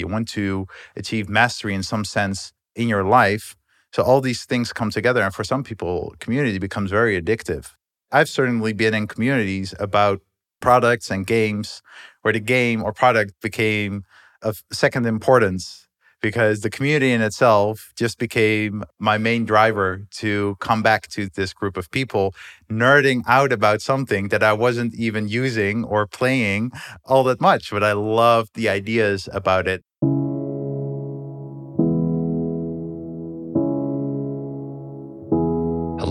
[0.00, 0.66] You want to
[0.96, 3.56] achieve mastery in some sense in your life.
[3.92, 5.22] So all these things come together.
[5.22, 7.72] And for some people, community becomes very addictive.
[8.12, 10.20] I've certainly been in communities about
[10.60, 11.82] products and games
[12.22, 14.04] where the game or product became
[14.42, 15.88] of second importance
[16.20, 21.52] because the community in itself just became my main driver to come back to this
[21.52, 22.34] group of people
[22.70, 26.72] nerding out about something that I wasn't even using or playing
[27.04, 29.82] all that much, but I loved the ideas about it.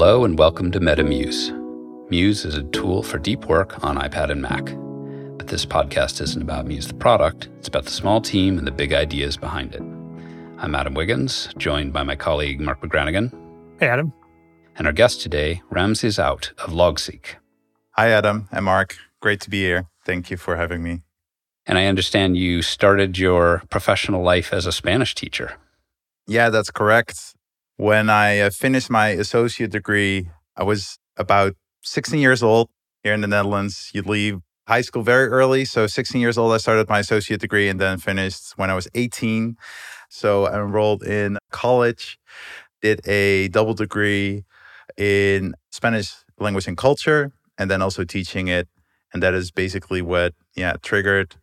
[0.09, 1.51] Hello and welcome to MetaMuse.
[2.09, 4.65] Muse is a tool for deep work on iPad and Mac.
[5.37, 8.71] But this podcast isn't about Muse the product, it's about the small team and the
[8.71, 9.83] big ideas behind it.
[10.57, 13.31] I'm Adam Wiggins, joined by my colleague Mark McGranaghan.
[13.79, 14.11] Hey, Adam.
[14.77, 17.35] And our guest today, Ramses Oudt of Logseq.
[17.91, 18.97] Hi, Adam and Mark.
[19.19, 19.89] Great to be here.
[20.03, 21.03] Thank you for having me.
[21.67, 25.57] And I understand you started your professional life as a Spanish teacher.
[26.25, 27.35] Yeah, that's correct.
[27.79, 32.67] When I uh, finished my associate degree, I was about 16 years old
[33.03, 33.89] here in the Netherlands.
[33.93, 35.63] You leave high school very early.
[35.63, 38.89] So, 16 years old, I started my associate degree and then finished when I was
[38.95, 39.55] 18.
[40.09, 42.19] So I enrolled in college,
[42.81, 44.43] did a double degree
[44.97, 48.67] in Spanish language and culture, and then also teaching it.
[49.13, 51.37] And that is basically what, yeah, triggered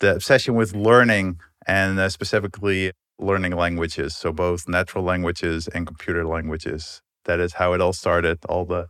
[0.00, 4.16] the obsession with learning and uh, specifically learning languages.
[4.16, 7.02] So both natural languages and computer languages.
[7.24, 8.38] That is how it all started.
[8.48, 8.86] All the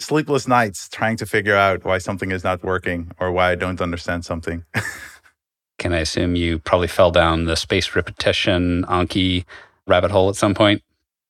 [0.00, 3.80] sleepless nights trying to figure out why something is not working or why I don't
[3.80, 4.64] understand something.
[5.78, 9.44] Can I assume you probably fell down the space repetition Anki
[9.86, 10.82] rabbit hole at some point?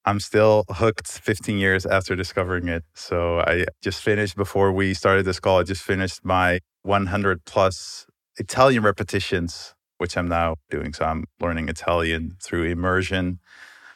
[0.04, 2.82] I'm still hooked 15 years after discovering it.
[2.94, 8.06] So I just finished before we started this call, I just finished my 100 plus
[8.38, 10.92] Italian repetitions, which I'm now doing.
[10.92, 13.40] So I'm learning Italian through immersion,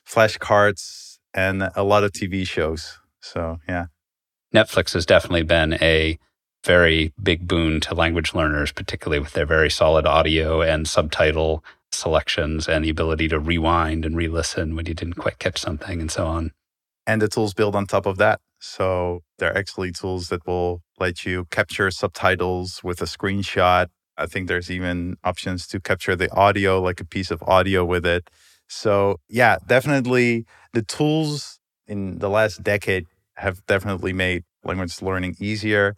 [0.07, 2.99] flashcards, and a lot of TV shows.
[3.21, 3.87] So yeah.
[4.55, 6.19] Netflix has definitely been a
[6.65, 12.69] very big boon to language learners, particularly with their very solid audio and subtitle selections
[12.69, 16.11] and the ability to rewind and re listen when you didn't quite catch something and
[16.11, 16.53] so on.
[17.07, 18.41] And the tools build on top of that.
[18.61, 23.89] So they're actually tools that will let you capture subtitles with a screenshot.
[24.17, 28.07] I think there's even options to capture the audio, like a piece of audio with
[28.07, 28.29] it.
[28.69, 33.07] So, yeah, definitely the tools in the last decade
[33.37, 35.97] have definitely made language learning easier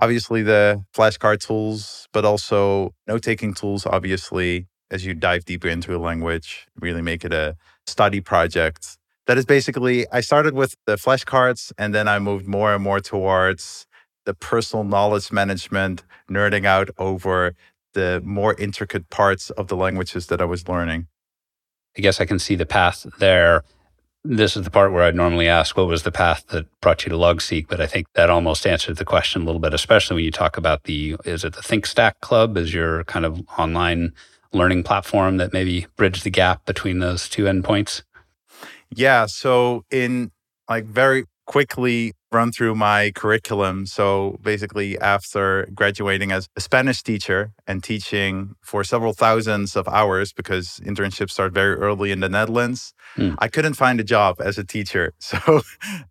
[0.00, 5.94] obviously the flashcard tools, but also note taking tools, obviously, as you dive deeper into
[5.96, 8.96] a language, really make it a study project.
[9.26, 13.00] That is basically, I started with the flashcards and then I moved more and more
[13.00, 13.86] towards
[14.24, 17.54] the personal knowledge management, nerding out over
[17.92, 21.06] the more intricate parts of the languages that I was learning.
[21.96, 23.62] I guess I can see the path there
[24.24, 27.10] this is the part where I'd normally ask, what was the path that brought you
[27.10, 27.68] to Logseq?
[27.68, 30.56] But I think that almost answered the question a little bit, especially when you talk
[30.56, 34.14] about the, is it the ThinkStack Club as your kind of online
[34.52, 38.02] learning platform that maybe bridged the gap between those two endpoints?
[38.90, 39.26] Yeah.
[39.26, 40.30] So in
[40.70, 43.86] like very quickly run through my curriculum.
[43.86, 50.32] So basically, after graduating as a Spanish teacher and teaching for several thousands of hours,
[50.32, 53.34] because internships start very early in the Netherlands, mm.
[53.38, 55.12] I couldn't find a job as a teacher.
[55.34, 55.62] So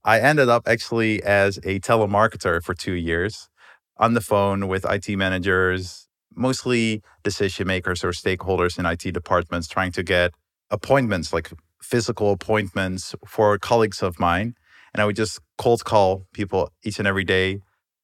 [0.04, 3.50] I ended up actually as a telemarketer for two years
[3.98, 9.92] on the phone with IT managers, mostly decision makers or stakeholders in IT departments, trying
[9.94, 10.32] to get
[10.72, 11.52] appointments like
[11.82, 14.56] physical appointments for colleagues of mine
[14.94, 17.60] and I would just cold call people each and every day.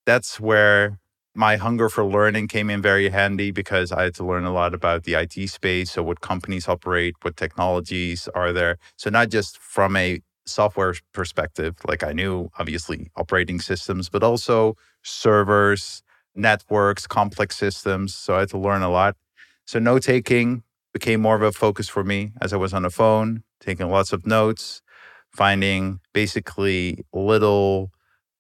[0.05, 0.99] That's where
[1.35, 4.73] my hunger for learning came in very handy because I had to learn a lot
[4.73, 5.91] about the IT space.
[5.91, 8.77] So, what companies operate, what technologies are there.
[8.97, 14.75] So, not just from a software perspective, like I knew obviously operating systems, but also
[15.03, 16.01] servers,
[16.35, 18.15] networks, complex systems.
[18.15, 19.15] So, I had to learn a lot.
[19.65, 22.89] So, note taking became more of a focus for me as I was on the
[22.89, 24.81] phone, taking lots of notes
[25.31, 27.91] finding basically little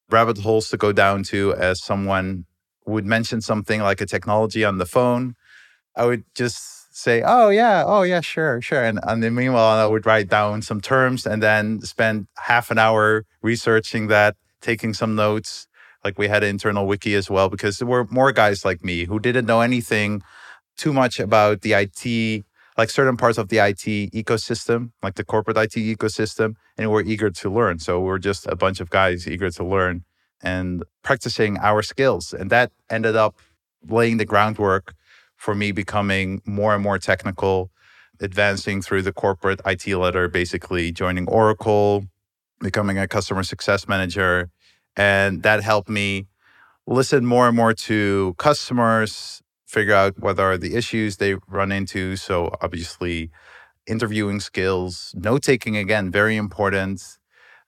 [0.09, 2.45] rabbit holes to go down to as someone
[2.85, 5.35] would mention something like a technology on the phone.
[5.95, 8.83] I would just say, oh, yeah, oh, yeah, sure, sure.
[8.83, 12.77] And, and then meanwhile, I would write down some terms and then spend half an
[12.77, 15.67] hour researching that, taking some notes.
[16.03, 19.05] Like we had an internal wiki as well, because there were more guys like me
[19.05, 20.21] who didn't know anything
[20.77, 22.45] too much about the IT
[22.79, 23.83] like certain parts of the IT
[24.13, 27.77] ecosystem, like the corporate IT ecosystem, and we're eager to learn.
[27.77, 30.05] So we're just a bunch of guys eager to learn
[30.41, 32.31] and practicing our skills.
[32.31, 33.35] And that ended up
[33.85, 34.93] laying the groundwork
[35.35, 37.69] for me becoming more and more technical,
[38.21, 42.05] advancing through the corporate IT ladder, basically joining Oracle,
[42.61, 44.51] becoming a customer success manager.
[44.95, 46.27] And that helped me
[46.87, 52.15] listen more and more to customers, figure out what are the issues they run into.
[52.15, 53.29] So, obviously,
[53.85, 57.01] interviewing skills, note taking, again, very important,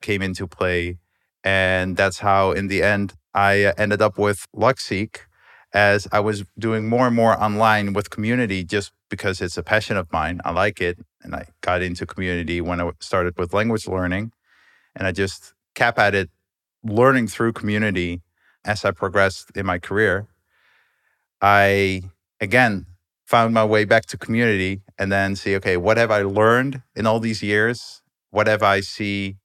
[0.01, 0.97] came into play.
[1.43, 5.19] And that's how, in the end, I uh, ended up with Logseq
[5.73, 9.95] as I was doing more and more online with community just because it's a passion
[9.95, 10.41] of mine.
[10.43, 10.97] I like it.
[11.21, 14.31] And I got into community when I started with language learning.
[14.95, 16.29] And I just cap at it,
[16.83, 18.21] learning through community
[18.65, 20.27] as I progressed in my career.
[21.41, 22.03] I,
[22.39, 22.85] again,
[23.25, 27.07] found my way back to community and then see, okay, what have I learned in
[27.07, 28.01] all these years?
[28.29, 29.37] What have I see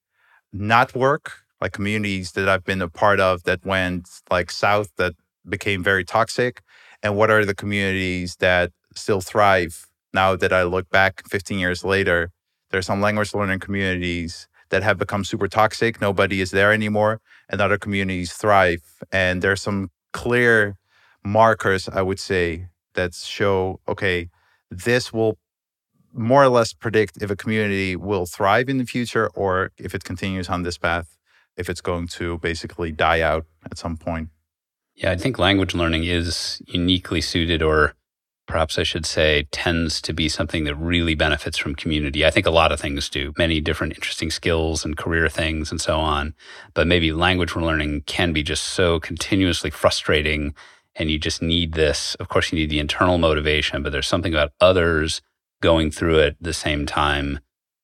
[0.53, 1.45] not work?
[1.61, 5.15] Like communities that I've been a part of that went like south that
[5.49, 6.63] became very toxic.
[7.03, 11.85] And what are the communities that still thrive now that I look back 15 years
[11.85, 12.31] later?
[12.71, 16.01] There are some language learning communities that have become super toxic.
[16.01, 17.21] Nobody is there anymore.
[17.49, 18.83] And other communities thrive.
[19.13, 20.77] And there's some clear
[21.27, 24.29] markers, I would say, that show okay,
[24.71, 25.39] this will
[26.13, 30.03] more or less predict if a community will thrive in the future or if it
[30.05, 31.19] continues on this path,
[31.57, 34.31] if it's going to basically die out at some point.
[34.95, 37.95] Yeah, I think language learning is uniquely suited, or
[38.47, 42.25] perhaps I should say, tends to be something that really benefits from community.
[42.25, 45.83] I think a lot of things do, many different interesting skills and career things and
[45.83, 46.35] so on.
[46.73, 50.55] But maybe language learning can be just so continuously frustrating.
[50.99, 52.15] And you just need this.
[52.17, 55.21] Of course, you need the internal motivation, but there's something about others
[55.61, 57.41] going through it the same time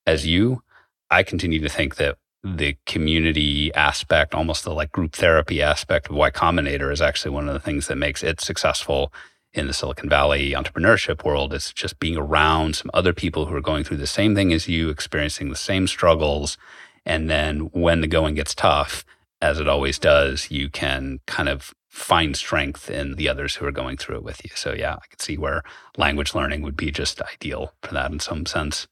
[0.07, 0.63] as you.
[1.11, 6.17] I continue to think that the community aspect, almost the like group therapy aspect of
[6.17, 9.13] Y Combinator is actually one of the things that makes it successful
[9.53, 11.53] in the Silicon Valley entrepreneurship world.
[11.53, 14.67] It's just being around some other people who are going through the same thing as
[14.67, 16.57] you, experiencing the same struggles.
[17.05, 19.05] And then when the going gets tough,
[19.41, 23.73] as it always does, you can kind of find strength in the others who are
[23.73, 24.51] going through it with you.
[24.55, 25.63] So, yeah, I can see where
[25.99, 28.89] language learning would be just ideal for that in some sense.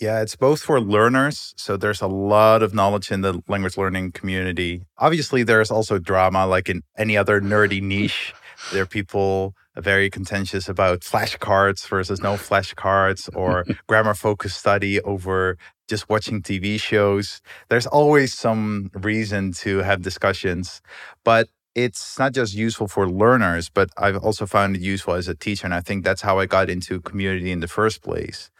[0.00, 1.54] Yeah, it's both for learners.
[1.58, 4.82] So there's a lot of knowledge in the language learning community.
[4.96, 8.34] Obviously, there's also drama, like in any other nerdy niche.
[8.72, 15.58] There are people very contentious about flashcards versus no flashcards or grammar focused study over
[15.88, 17.40] just watching TV shows.
[17.68, 20.80] There's always some reason to have discussions,
[21.24, 25.36] but it's not just useful for learners, but I've also found it useful as a
[25.36, 25.66] teacher.
[25.66, 28.50] And I think that's how I got into community in the first place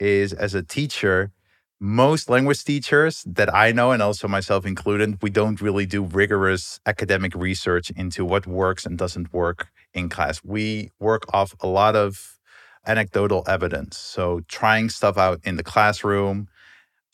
[0.00, 1.32] is as a teacher,
[1.80, 6.80] most language teachers that I know, and also myself included, we don't really do rigorous
[6.86, 10.42] academic research into what works and doesn't work in class.
[10.44, 12.38] We work off a lot of
[12.86, 13.98] anecdotal evidence.
[13.98, 16.48] So, trying stuff out in the classroom,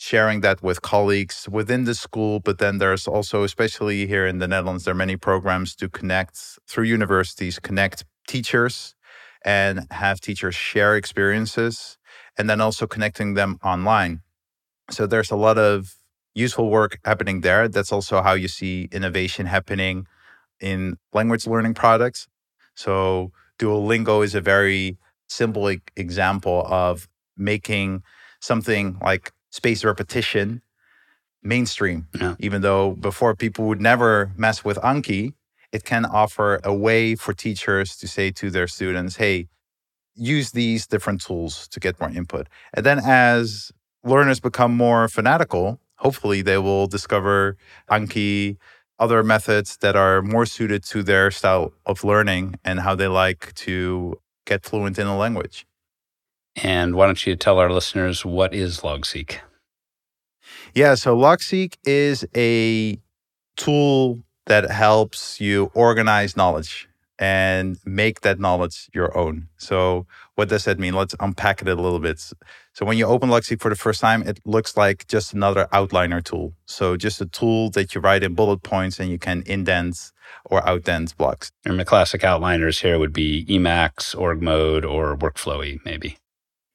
[0.03, 2.41] sharing that with colleagues within the school.
[2.41, 6.59] But then there's also, especially here in the Netherlands, there are many programs to connect
[6.69, 8.97] through universities, connect teachers
[9.45, 11.99] and have teachers share experiences
[12.37, 14.23] and then also connecting them online.
[14.91, 15.95] So there's a lot of
[16.35, 17.69] useful work happening there.
[17.69, 20.09] That's also how you see innovation happening
[20.61, 22.27] in language learning products.
[22.75, 28.03] So Duolingo is a very simple example of making
[28.41, 30.63] something like spaced repetition
[31.43, 32.09] mainstream.
[32.21, 32.35] Yeah.
[32.41, 35.35] Even though before people would never mess with Anki,
[35.71, 39.49] it can offer a way for teachers to say to their students, hey,
[40.15, 42.49] use these different tools to get more input.
[42.75, 43.73] And then as
[44.05, 47.57] learners become more fanatical, hopefully they will discover
[47.91, 48.57] Anki,
[48.99, 53.53] other methods that are more suited to their style of learning and how they like
[53.55, 55.67] to get fluent in a language.
[56.57, 59.39] And why don't you tell our listeners what is Logseq?
[60.75, 62.99] Yeah, so Logseq is a
[63.57, 69.49] tool that helps you organize knowledge and make that knowledge your own.
[69.57, 70.95] So, what does that mean?
[70.95, 72.19] Let's unpack it a little bit.
[72.73, 76.25] So, when you open Logseq for the first time, it looks like just another outliner
[76.25, 76.55] tool.
[76.67, 80.11] So, just a tool that you write in bullet points and you can indent
[80.47, 81.53] or outdent blocks.
[81.65, 86.17] And the classic outliners here would be Emacs, org mode, or workflowy, maybe.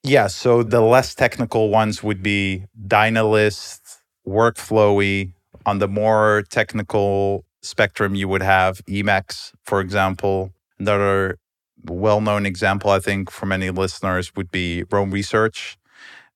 [0.07, 0.27] Yeah.
[0.27, 3.81] So, the less technical ones would be Dynalist,
[4.27, 5.33] workflowy.
[5.65, 10.53] On the more technical spectrum, you would have Emacs, for example.
[10.79, 11.39] Another
[11.85, 15.77] well known example, I think, for many listeners would be Roam Research.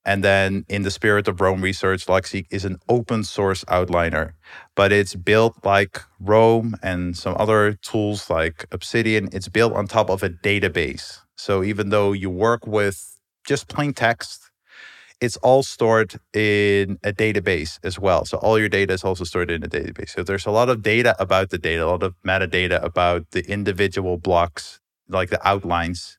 [0.04, 4.32] And then, in the spirit of Roam Research, Logseq is an open source outliner,
[4.76, 9.28] but it's built like Roam and some other tools like Obsidian.
[9.32, 11.20] It's built on top of a database.
[11.36, 13.11] So, even though you work with
[13.46, 14.50] just plain text.
[15.20, 18.24] It's all stored in a database as well.
[18.24, 20.10] So all your data is also stored in a database.
[20.10, 23.48] So there's a lot of data about the data, a lot of metadata about the
[23.48, 26.18] individual blocks, like the outlines.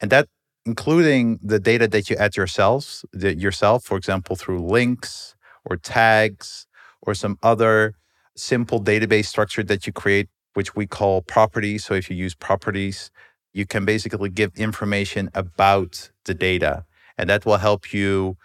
[0.00, 0.28] And that
[0.66, 6.66] including the data that you add yourselves, the, yourself, for example, through links or tags
[7.00, 7.94] or some other
[8.36, 11.84] simple database structure that you create, which we call properties.
[11.84, 13.10] So if you use properties,
[13.52, 16.84] you can basically give information about the data,
[17.18, 18.36] and that will help you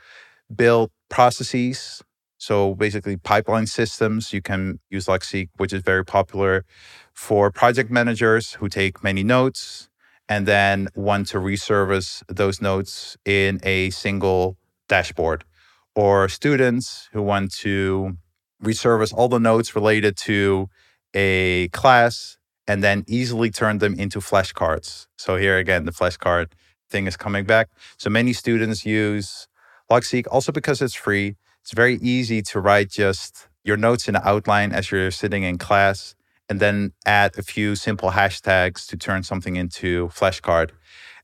[0.53, 2.03] build processes.
[2.37, 4.31] So basically, pipeline systems.
[4.33, 6.65] You can use Logseq, which is very popular
[7.13, 9.89] for project managers who take many notes
[10.29, 15.43] and then want to resurface those notes in a single dashboard,
[15.95, 18.17] or students who want to
[18.63, 20.69] resurface all the notes related to
[21.13, 22.36] a class
[22.67, 25.07] and then easily turn them into flashcards.
[25.17, 26.51] So here again, the flashcard
[26.89, 27.69] thing is coming back.
[27.97, 29.47] So many students use
[29.91, 31.35] Logseq also because it's free.
[31.61, 35.57] It's very easy to write just your notes in an outline as you're sitting in
[35.57, 36.15] class
[36.49, 40.71] and then add a few simple hashtags to turn something into flashcard.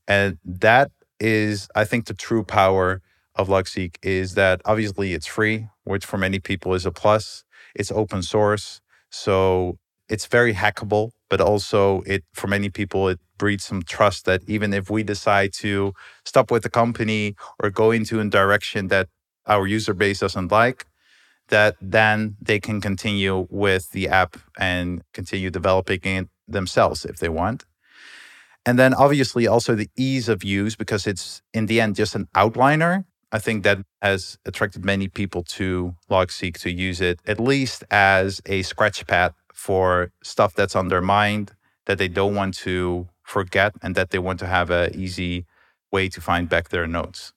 [0.06, 3.00] And that is, I think, the true power
[3.34, 7.44] of Logseq is that obviously it's free, which for many people is a plus.
[7.74, 8.80] It's open source.
[9.10, 14.42] So it's very hackable, but also it for many people it breeds some trust that
[14.46, 15.92] even if we decide to
[16.24, 19.08] stop with the company or go into a direction that
[19.46, 20.86] our user base doesn't like,
[21.48, 27.28] that then they can continue with the app and continue developing it themselves if they
[27.28, 27.64] want.
[28.66, 32.28] And then obviously also the ease of use because it's in the end just an
[32.34, 33.04] outliner.
[33.30, 38.40] I think that has attracted many people to Logseq to use it at least as
[38.46, 41.52] a scratch pad for stuff that's on their mind
[41.86, 45.46] that they don't want to forget and that they want to have an easy
[45.90, 47.32] way to find back their notes.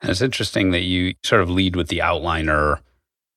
[0.00, 2.80] And it's interesting that you sort of lead with the outliner,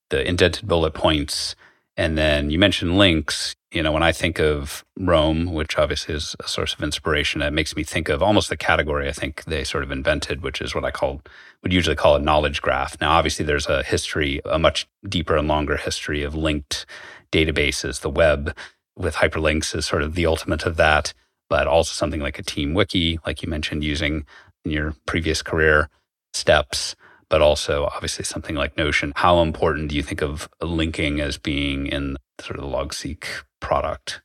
[0.09, 1.55] the indented bullet points,
[1.95, 3.55] and then you mentioned links.
[3.71, 7.51] You know, when I think of Roam, which obviously is a source of inspiration, it
[7.51, 10.73] makes me think of almost the category I think they sort of invented, which is
[10.73, 11.21] what I call
[11.61, 12.99] would usually call a knowledge graph.
[12.99, 16.85] Now, obviously, there's a history, a much deeper and longer history of linked
[17.31, 18.01] databases.
[18.01, 18.55] The web
[18.95, 21.13] with hyperlinks is sort of the ultimate of that,
[21.49, 24.25] but also something like a team wiki, like you mentioned, using
[24.65, 25.89] in your previous career
[26.33, 26.95] steps,
[27.29, 29.13] but also obviously something like Notion.
[29.15, 33.23] How important do you think of linking as being in sort of the Logseq
[33.59, 34.21] product?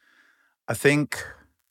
[0.66, 1.24] I think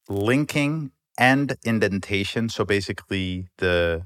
[0.07, 2.49] linking and indentation.
[2.49, 4.05] So basically, the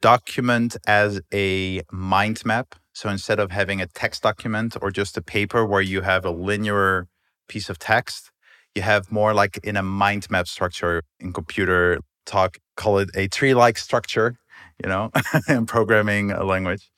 [0.00, 2.74] document as a mind map.
[2.96, 6.30] So instead of having a text document or just a paper where you have a
[6.30, 7.08] linear
[7.46, 8.30] piece of text,
[8.74, 13.28] you have more like in a mind map structure in computer talk, call it a
[13.28, 14.36] tree like structure
[14.82, 15.10] you know,
[15.48, 16.90] in programming a language.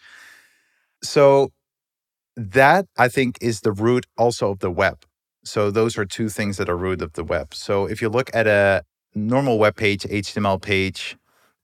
[1.03, 1.51] So
[2.37, 5.05] that I think is the root also of the web.
[5.45, 7.55] So those are two things that are root of the web.
[7.55, 8.83] So if you look at a
[9.15, 11.17] normal web page, HTML page,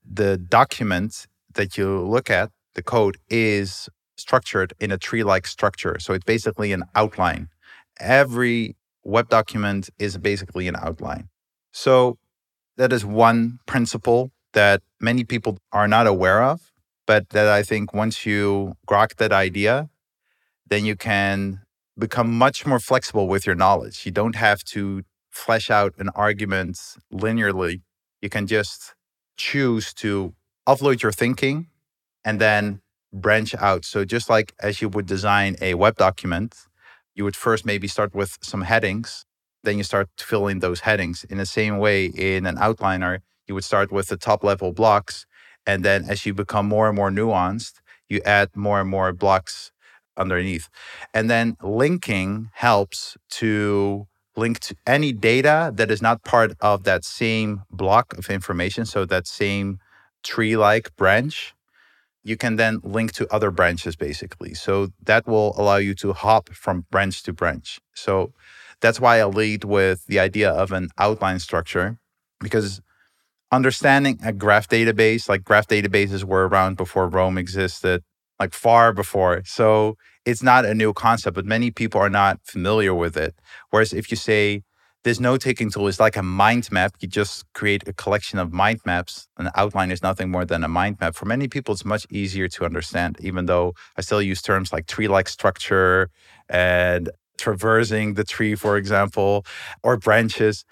[0.03, 5.97] the document that you look at, the code is structured in a tree-like structure.
[5.99, 7.49] So it's basically an outline.
[7.99, 11.29] Every web document is basically an outline.
[11.71, 12.17] So
[12.77, 16.71] that is one principle that many people are not aware of,
[17.05, 19.89] but that I think once you grok that idea,
[20.67, 21.61] then you can
[21.97, 24.05] become much more flexible with your knowledge.
[24.05, 26.79] You don't have to flesh out an argument
[27.13, 27.81] linearly.
[28.21, 28.95] You can just
[29.37, 30.33] choose to
[30.67, 31.67] offload your thinking
[32.23, 32.81] and then
[33.21, 33.85] branch out.
[33.85, 36.55] So, just like as you would design a web document,
[37.15, 39.25] you would first maybe start with some headings,
[39.63, 41.23] then you start to fill in those headings.
[41.25, 45.25] In the same way, in an outliner, you would start with the top level blocks.
[45.65, 49.71] And then as you become more and more nuanced, you add more and more blocks
[50.17, 50.69] underneath.
[51.13, 57.03] And then linking helps to link to any data that is not part of that
[57.05, 58.85] same block of information.
[58.85, 59.79] So that same
[60.23, 61.53] tree like branch,
[62.25, 64.55] you can then link to other branches basically.
[64.55, 67.79] So that will allow you to hop from branch to branch.
[67.93, 68.33] So
[68.81, 71.99] that's why I lead with the idea of an outline structure
[72.41, 72.81] because
[73.51, 78.03] understanding a graph database, like graph databases were around before Roam existed,
[78.39, 79.43] like far before.
[79.45, 83.35] So it's not a new concept, but many people are not familiar with it.
[83.69, 84.63] Whereas if you say
[85.05, 88.53] this note taking tool is like a mind map, you just create a collection of
[88.53, 89.29] mind maps.
[89.37, 91.15] An outline is nothing more than a mind map.
[91.15, 94.87] For many people, it's much easier to understand, even though I still use terms like
[94.87, 96.09] tree like structure
[96.49, 99.45] and traversing the tree, for example,
[99.83, 100.65] or branches.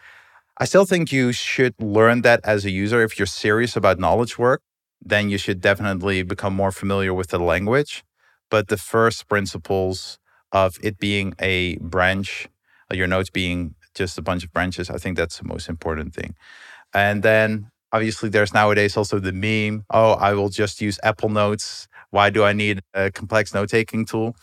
[0.60, 4.38] I still think you should learn that as a user if you're serious about knowledge
[4.38, 4.62] work.
[5.06, 8.04] then you should definitely become more familiar with the language.
[8.50, 10.18] But the first principles
[10.54, 12.48] of it being a branch,
[12.92, 16.36] your notes being just a bunch of branches, I think that's the most important thing.
[16.94, 21.88] And then obviously there's nowadays also the meme, oh, I will just use Apple Notes.
[22.10, 24.36] Why do I need a complex note taking tool?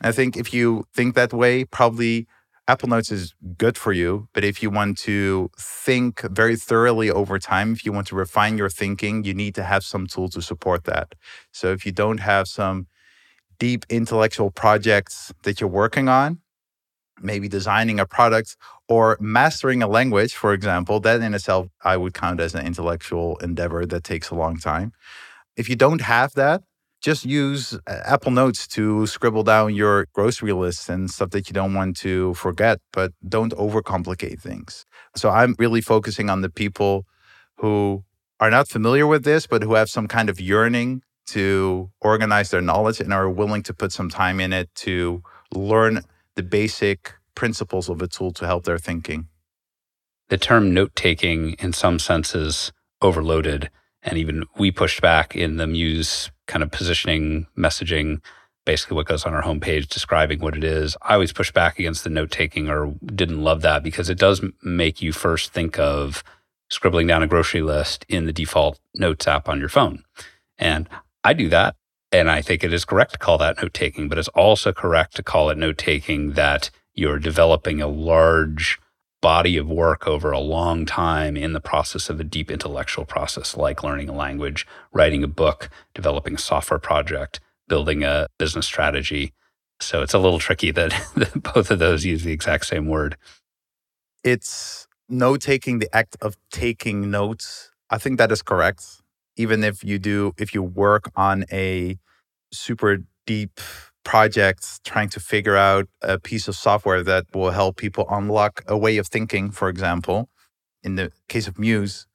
[0.00, 2.26] I think if you think that way, probably
[2.68, 7.38] Apple Notes is good for you, but if you want to think very thoroughly over
[7.38, 10.42] time, if you want to refine your thinking, you need to have some tool to
[10.42, 11.14] support that.
[11.50, 12.86] So if you don't have some
[13.58, 16.40] deep intellectual projects that you're working on,
[17.20, 18.56] maybe designing a product
[18.88, 23.36] or mastering a language, for example, that in itself I would count as an intellectual
[23.38, 24.92] endeavor that takes a long time.
[25.56, 26.62] If you don't have that,
[27.00, 31.52] just use uh, Apple Notes to scribble down your grocery lists and stuff that you
[31.52, 34.84] don't want to forget, but don't overcomplicate things.
[35.14, 37.06] So I'm really focusing on the people
[37.56, 38.04] who
[38.40, 42.62] are not familiar with this, but who have some kind of yearning to organize their
[42.62, 45.22] knowledge and are willing to put some time in it to
[45.54, 46.00] learn
[46.36, 49.28] the basic principles of a tool to help their thinking.
[50.28, 53.70] The term note taking, in some senses, overloaded.
[54.02, 58.20] And even we pushed back in the Muse kind of positioning, messaging,
[58.66, 60.96] basically what goes on our homepage describing what it is.
[61.00, 64.42] I always push back against the note taking or didn't love that because it does
[64.64, 66.24] make you first think of
[66.68, 70.02] scribbling down a grocery list in the default notes app on your phone.
[70.58, 70.88] And
[71.22, 71.76] I do that.
[72.10, 75.14] And I think it is correct to call that note taking, but it's also correct
[75.16, 78.80] to call it note taking that you're developing a large
[79.20, 83.56] body of work over a long time in the process of a deep intellectual process,
[83.56, 89.32] like learning a language, writing a book, developing a software project, building a business strategy.
[89.80, 90.92] So it's a little tricky that,
[91.54, 93.16] both of those use the exact same word.
[94.24, 97.70] It's note taking, the act of taking notes.
[97.90, 98.84] I think that is correct.
[99.36, 101.96] Even if you do, if you work on a
[102.52, 103.60] super deep
[104.08, 108.74] projects trying to figure out a piece of software that will help people unlock a
[108.84, 110.30] way of thinking, for example.
[110.82, 112.06] In the case of Muse,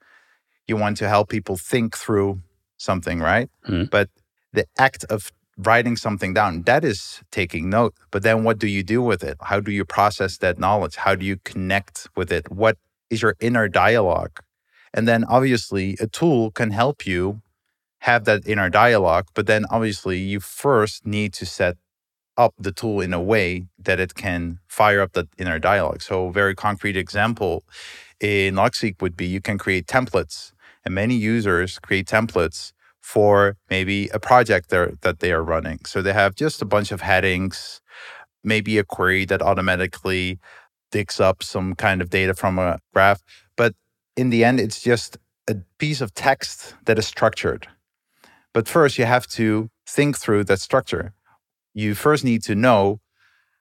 [0.67, 2.41] you want to help people think through
[2.77, 3.47] something, right?
[3.69, 3.91] Mm.
[3.91, 4.09] But
[4.53, 7.93] the act of writing something down, that is taking note.
[8.09, 9.37] But then what do you do with it?
[9.41, 10.95] How do you process that knowledge?
[10.95, 12.51] How do you connect with it?
[12.51, 12.75] What
[13.11, 14.41] is your inner dialogue?
[14.95, 17.43] And then obviously, a tool can help you
[17.99, 19.27] have that inner dialogue.
[19.35, 21.77] But then obviously, you first need to set
[22.37, 26.01] up the tool in a way that it can fire up the inner dialogue.
[26.01, 27.63] So, a very concrete example
[28.19, 30.51] in Logseq would be you can create templates,
[30.83, 35.79] and many users create templates for maybe a project that they are running.
[35.85, 37.81] So, they have just a bunch of headings,
[38.43, 40.39] maybe a query that automatically
[40.91, 43.21] digs up some kind of data from a graph.
[43.57, 43.73] But
[44.15, 45.17] in the end, it's just
[45.47, 47.67] a piece of text that is structured.
[48.53, 51.13] But first, you have to think through that structure
[51.73, 52.99] you first need to know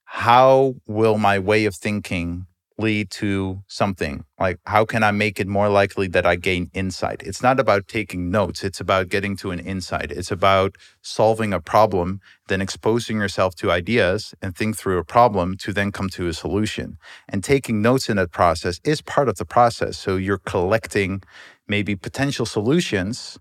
[0.05, 2.46] how will my way of thinking
[2.79, 4.25] lead to something?
[4.38, 7.22] Like how can i make it more likely that i gain insight?
[7.22, 10.11] It's not about taking notes it's about getting to an insight.
[10.12, 15.57] It's about solving a problem then exposing yourself to ideas and think through a problem
[15.59, 16.98] to then come to a solution.
[17.29, 19.96] And taking notes in that process is part of the process.
[19.96, 21.22] So you're collecting
[21.66, 23.38] maybe potential solutions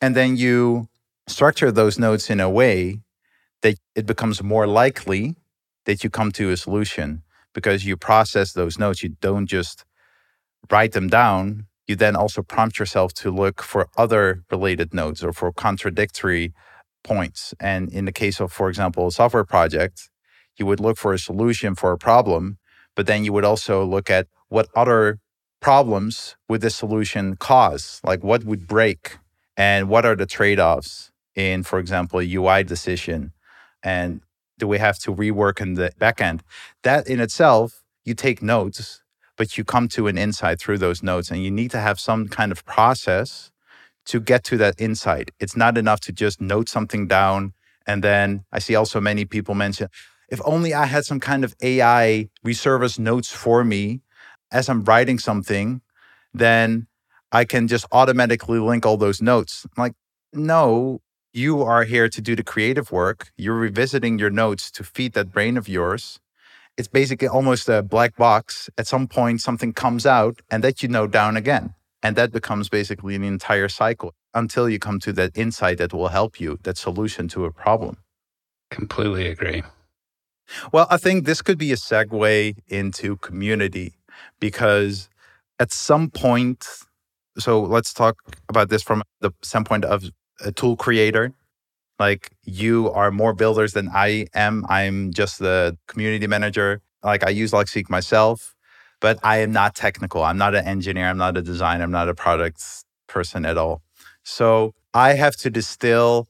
[0.00, 0.88] and then you
[1.26, 3.00] structure those notes in a way
[3.62, 5.36] that it becomes more likely
[5.84, 7.22] that you come to a solution
[7.54, 9.02] because you process those notes.
[9.02, 9.84] You don't just
[10.70, 11.66] write them down.
[11.86, 16.52] You then also prompt yourself to look for other related notes or for contradictory
[17.02, 17.54] points.
[17.58, 20.10] And in the case of, for example, a software project,
[20.58, 22.58] you would look for a solution for a problem,
[22.94, 25.18] but then you would also look at what other
[25.60, 28.00] problems would this solution cause?
[28.04, 29.18] Like what would break?
[29.56, 33.32] And what are the trade offs in, for example, a UI decision?
[33.82, 34.20] And
[34.58, 36.40] do we have to rework in the backend?
[36.82, 39.02] That in itself, you take notes,
[39.36, 42.28] but you come to an insight through those notes, and you need to have some
[42.28, 43.50] kind of process
[44.06, 45.30] to get to that insight.
[45.38, 47.52] It's not enough to just note something down.
[47.86, 49.88] And then I see also many people mention,
[50.30, 54.00] if only I had some kind of AI resurface notes for me
[54.50, 55.82] as I'm writing something,
[56.32, 56.86] then
[57.32, 59.66] I can just automatically link all those notes.
[59.76, 59.94] I'm like,
[60.32, 61.00] no,
[61.38, 63.30] you are here to do the creative work.
[63.36, 66.18] You're revisiting your notes to feed that brain of yours.
[66.76, 68.68] It's basically almost a black box.
[68.76, 71.74] At some point, something comes out and that you note down again.
[72.02, 76.08] And that becomes basically an entire cycle until you come to that insight that will
[76.08, 77.98] help you, that solution to a problem.
[78.70, 79.62] Completely agree.
[80.72, 83.94] Well, I think this could be a segue into community
[84.40, 85.08] because
[85.58, 86.66] at some point,
[87.38, 88.16] so let's talk
[88.48, 90.10] about this from the standpoint of
[90.44, 91.32] a tool creator.
[91.98, 94.64] Like you are more builders than I am.
[94.68, 96.80] I'm just the community manager.
[97.02, 98.54] Like I use Logseq myself,
[99.00, 100.22] but I am not technical.
[100.22, 101.06] I'm not an engineer.
[101.06, 101.84] I'm not a designer.
[101.84, 102.62] I'm not a product
[103.08, 103.82] person at all.
[104.22, 106.28] So I have to distill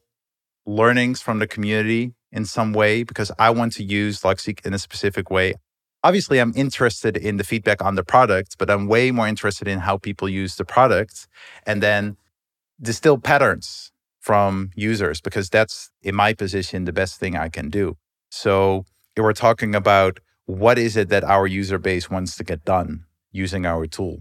[0.65, 4.79] learnings from the community in some way because I want to use Logseq in a
[4.79, 5.55] specific way.
[6.03, 9.79] Obviously, I'm interested in the feedback on the product, but I'm way more interested in
[9.79, 11.27] how people use the product
[11.65, 12.17] and then
[12.81, 13.91] distill patterns
[14.29, 17.97] from users because that's, in my position, the best thing I can do.
[18.29, 22.63] So, if we're talking about what is it that our user base wants to get
[22.63, 24.17] done using our tool,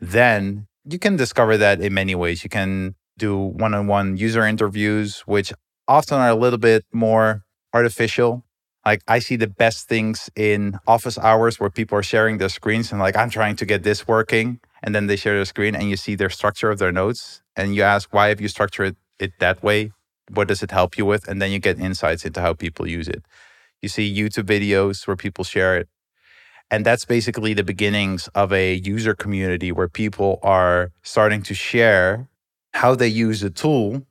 [0.00, 2.44] then you can discover that in many ways.
[2.44, 5.52] You can do one on one user interviews, which
[5.86, 7.44] often are a little bit more
[7.74, 8.42] artificial.
[8.86, 12.90] Like I see the best things in office hours where people are sharing their screens
[12.90, 15.90] and like I'm trying to get this working and then they share their screen and
[15.90, 19.32] you see their structure of their notes and you ask why have you structured it
[19.38, 19.92] that way?
[20.30, 21.28] What does it help you with?
[21.28, 23.24] And then you get insights into how people use it.
[23.82, 25.88] You see YouTube videos where people share it.
[26.70, 32.28] And that's basically the beginnings of a user community where people are starting to share
[32.74, 34.02] how they use the tool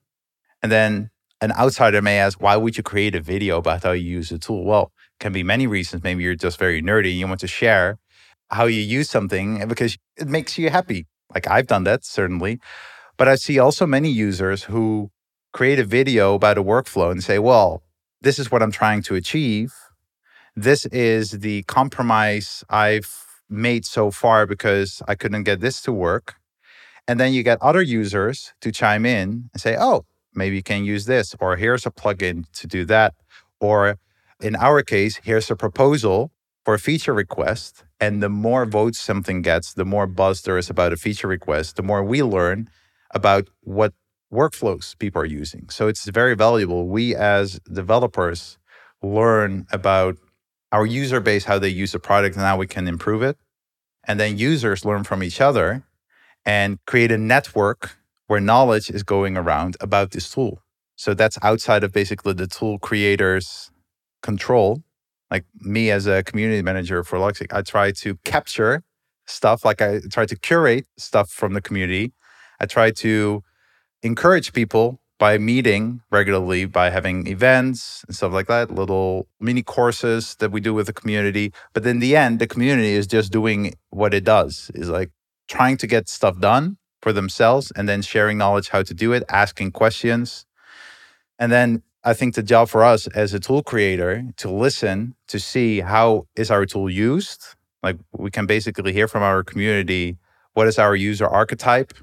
[0.63, 4.09] and then an outsider may ask, why would you create a video about how you
[4.09, 4.65] use a tool?
[4.65, 6.03] Well, it can be many reasons.
[6.03, 7.11] Maybe you're just very nerdy.
[7.11, 7.99] And you want to share
[8.49, 11.05] how you use something because it makes you happy.
[11.33, 12.59] Like I've done that, certainly.
[13.17, 15.11] But I see also many users who
[15.53, 17.81] create a video about a workflow and say, well,
[18.21, 19.73] this is what I'm trying to achieve.
[20.55, 23.09] This is the compromise I've
[23.49, 26.35] made so far because I couldn't get this to work.
[27.07, 30.83] And then you get other users to chime in and say, oh, maybe you can
[30.83, 33.13] use this, or here's a plugin to do that.
[33.61, 33.97] Or
[34.41, 36.31] in our case, here's a proposal
[36.65, 37.83] for a feature request.
[37.99, 41.77] And the more votes something gets, the more buzz there is about a feature request,
[41.77, 42.69] the more we learn
[43.15, 43.93] about what
[44.31, 45.69] workflows people are using.
[45.69, 46.87] So it's very valuable.
[46.87, 48.59] We as developers
[49.01, 50.17] learn about
[50.71, 53.37] our user base, how they use the product, and how we can improve it.
[54.07, 55.83] And then users learn from each other
[56.45, 57.97] and create a network
[58.27, 60.61] where knowledge is going around about this tool.
[60.95, 63.71] So that's outside of basically the tool creator's
[64.21, 64.83] control.
[65.31, 68.83] Like me as a community manager for Logseq, I try to capture
[69.27, 72.13] stuff, like I try to curate stuff from the community.
[72.59, 73.43] I try to
[74.03, 80.35] encourage people by meeting regularly, by having events and stuff like that, little mini courses
[80.39, 81.53] that we do with the community.
[81.73, 85.11] But in the end, the community is just doing what it does, is like
[85.47, 89.23] trying to get stuff done for themselves and then sharing knowledge how to do it,
[89.29, 90.45] asking questions.
[91.39, 95.39] And then I think the job for us as a tool creator to listen to
[95.39, 97.55] see how is our tool used.
[97.81, 100.17] Like we can basically hear from our community
[100.53, 101.93] what is our user archetype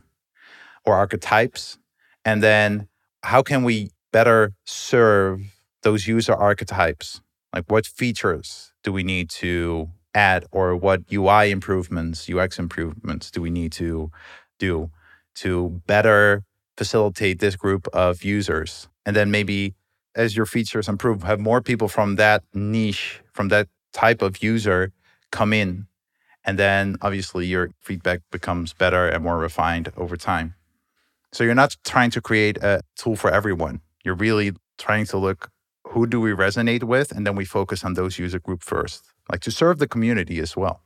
[0.84, 1.78] or archetypes
[2.24, 2.88] and then
[3.22, 5.40] how can we better serve
[5.82, 7.20] those user archetypes?
[7.52, 13.40] Like what features do we need to add or what UI improvements, UX improvements do
[13.40, 14.10] we need to
[14.58, 14.90] do
[15.34, 16.44] to better
[16.76, 18.88] facilitate this group of users?
[19.04, 19.74] And then maybe
[20.14, 24.92] as your features improve, have more people from that niche, from that type of user
[25.30, 25.86] come in.
[26.44, 30.54] And then obviously your feedback becomes better and more refined over time.
[31.32, 33.80] So you're not trying to create a tool for everyone.
[34.04, 35.50] You're really trying to look
[35.88, 39.40] who do we resonate with and then we focus on those user group first like
[39.40, 40.80] to serve the community as well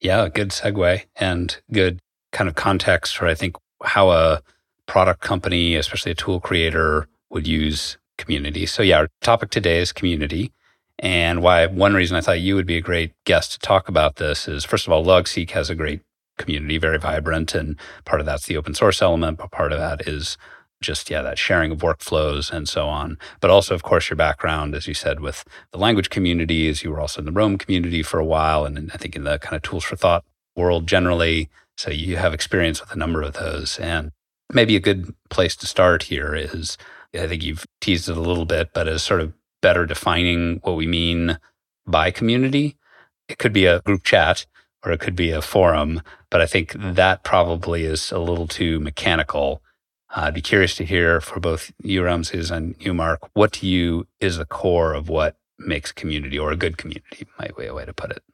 [0.00, 1.98] yeah good segue and good
[2.34, 4.42] kind of context for I think how a
[4.86, 8.66] product company, especially a tool creator, would use community.
[8.66, 10.52] So yeah, our topic today is community.
[10.98, 14.16] And why one reason I thought you would be a great guest to talk about
[14.16, 16.02] this is first of all, Logseq has a great
[16.38, 20.06] community, very vibrant, and part of that's the open source element, but part of that
[20.06, 20.36] is
[20.80, 24.74] just yeah that sharing of workflows and so on but also of course your background
[24.74, 25.42] as you said with
[25.72, 28.98] the language communities you were also in the Roam community for a while and i
[28.98, 30.24] think in the kind of tools for thought
[30.56, 33.78] world generally so you have experience with a number of those.
[33.78, 34.12] And
[34.52, 36.76] maybe a good place to start here is
[37.14, 40.76] I think you've teased it a little bit, but as sort of better defining what
[40.76, 41.38] we mean
[41.86, 42.76] by community.
[43.28, 44.46] It could be a group chat
[44.84, 46.02] or it could be a forum,
[46.34, 49.62] but I think that probably is a little too mechanical.
[50.10, 53.68] Uh, I'd be curious to hear for both you, Ramses, and you, Mark, what to
[53.68, 57.72] you is the core of what makes community or a good community, might be a
[57.72, 58.24] way to put it.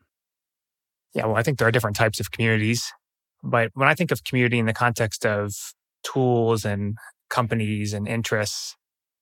[1.13, 2.91] Yeah, well, I think there are different types of communities.
[3.43, 5.53] But when I think of community in the context of
[6.03, 6.97] tools and
[7.29, 8.77] companies and interests,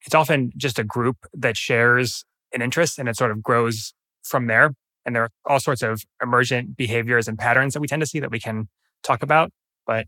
[0.07, 4.47] it's often just a group that shares an interest and it sort of grows from
[4.47, 4.73] there.
[5.09, 8.21] And there are all sorts of emergent behaviors and patterns that we tend to see
[8.21, 8.69] that we can
[9.03, 9.51] talk about.
[9.87, 10.07] But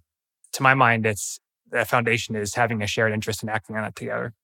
[0.53, 3.97] to my mind, it's the foundation is having a shared interest in acting on it
[3.97, 4.35] together.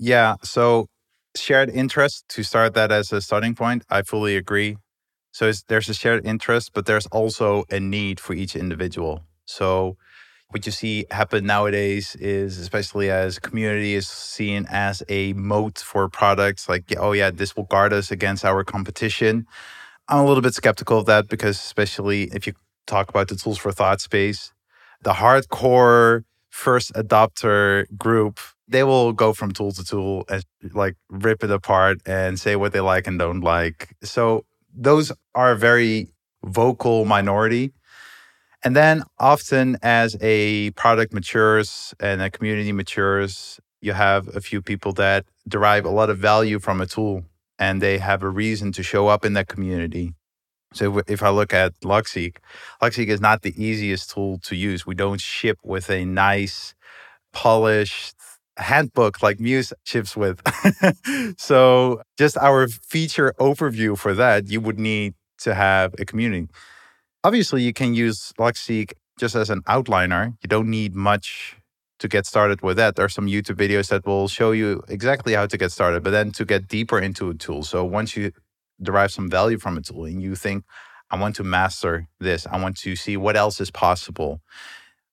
[0.00, 0.34] Yeah.
[0.42, 0.88] So
[1.36, 4.78] shared interest to start that as a starting point, I fully agree.
[5.30, 9.22] So there's a shared interest, but there's also a need for each individual.
[9.44, 9.96] So
[10.52, 16.08] what you see happen nowadays is especially as community is seen as a moat for
[16.08, 19.46] products like oh yeah this will guard us against our competition.
[20.08, 22.54] I'm a little bit skeptical of that because especially if you
[22.86, 24.52] talk about the tools for thought space
[25.02, 28.38] the hardcore first adopter group
[28.68, 32.72] they will go from tool to tool and like rip it apart and say what
[32.72, 33.94] they like and don't like.
[34.02, 36.08] So those are a very
[36.44, 37.72] vocal minority
[38.64, 44.62] and then often as a product matures and a community matures, you have a few
[44.62, 47.24] people that derive a lot of value from a tool
[47.58, 50.14] and they have a reason to show up in that community.
[50.72, 52.36] So if I look at Logseq,
[52.80, 54.86] Logseq is not the easiest tool to use.
[54.86, 56.74] We don't ship with a nice,
[57.32, 58.14] polished
[58.56, 60.40] handbook like Muse ships with.
[61.38, 66.48] so just our feature overview for that, you would need to have a community.
[67.24, 70.36] Obviously, you can use Logseq just as an outliner.
[70.42, 71.56] You don't need much
[72.00, 72.96] to get started with that.
[72.96, 76.10] There are some YouTube videos that will show you exactly how to get started, but
[76.10, 77.62] then to get deeper into a tool.
[77.62, 78.32] So once you
[78.82, 80.64] derive some value from a tool and you think,
[81.12, 84.40] I want to master this, I want to see what else is possible.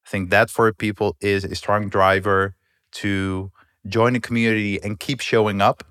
[0.06, 2.56] I think that for people is a strong driver
[2.94, 3.52] to
[3.86, 5.84] join a community and keep showing up.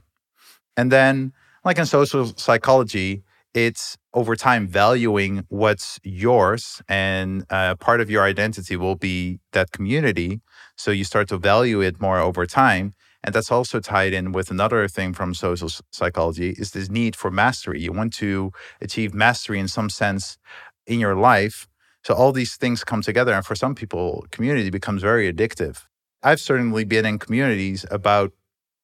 [0.76, 1.32] And then,
[1.64, 3.22] like in social psychology,
[3.54, 9.72] it's over time valuing what's yours and uh, part of your identity will be that
[9.72, 10.40] community.
[10.76, 12.94] So you start to value it more over time.
[13.24, 17.30] And that's also tied in with another thing from social psychology is this need for
[17.30, 17.80] mastery.
[17.80, 20.38] You want to achieve mastery in some sense
[20.86, 21.68] in your life.
[22.04, 25.84] So all these things come together and for some people community becomes very addictive.
[26.22, 28.32] I've certainly been in communities about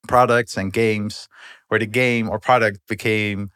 [0.09, 1.29] products and games
[1.69, 3.51] where the game or product became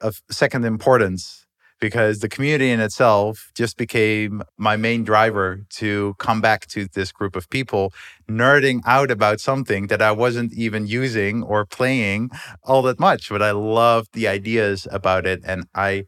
[0.00, 1.46] of second importance
[1.80, 7.10] because the community in itself just became my main driver to come back to this
[7.10, 7.92] group of people
[8.30, 12.30] nerding out about something that I wasn't even using or playing
[12.64, 16.04] all that much but I loved the ideas about it and I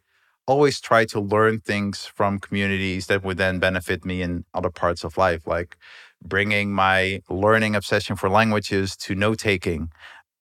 [0.47, 5.05] always try to learn things from communities that would then benefit me in other parts
[5.05, 5.77] of life like
[6.23, 9.89] bringing my learning obsession for languages to note taking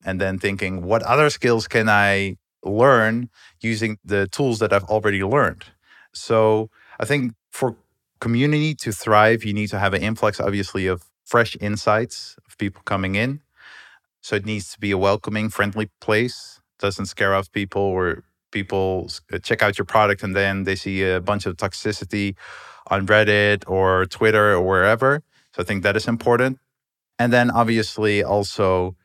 [0.04, 3.30] and then thinking what other skills can I learn
[3.62, 5.66] using the tools that I've already learned.
[6.14, 6.70] So
[7.00, 7.76] I think for
[8.20, 12.82] community to thrive, you need to have an influx, obviously, of fresh insights of people
[12.86, 13.42] coming in.
[14.22, 16.60] So it needs to be a welcoming, friendly place.
[16.80, 21.04] Doesn't scare off people or people uh, check out your product and then they see
[21.04, 22.36] a bunch of toxicity
[22.88, 25.24] on Reddit or Twitter or wherever.
[25.56, 26.60] So I think that is important.
[27.18, 28.96] And then obviously also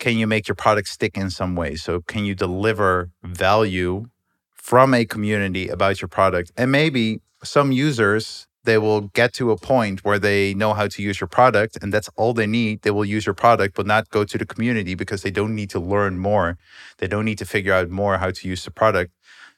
[0.00, 1.76] can you make your product stick in some way?
[1.76, 4.06] So, can you deliver value
[4.54, 6.50] from a community about your product?
[6.56, 11.02] And maybe some users, they will get to a point where they know how to
[11.02, 12.82] use your product and that's all they need.
[12.82, 15.70] They will use your product, but not go to the community because they don't need
[15.70, 16.58] to learn more.
[16.98, 19.12] They don't need to figure out more how to use the product.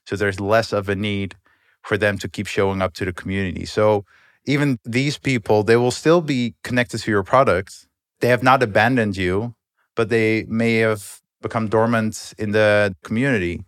[0.06, 1.36] So, there's less of a need
[1.82, 3.64] for them to keep showing up to the community.
[3.64, 4.04] So,
[4.44, 7.86] even these people, they will still be connected to your product.
[8.18, 9.54] They have not abandoned you
[9.94, 13.64] but they may have become dormant in the community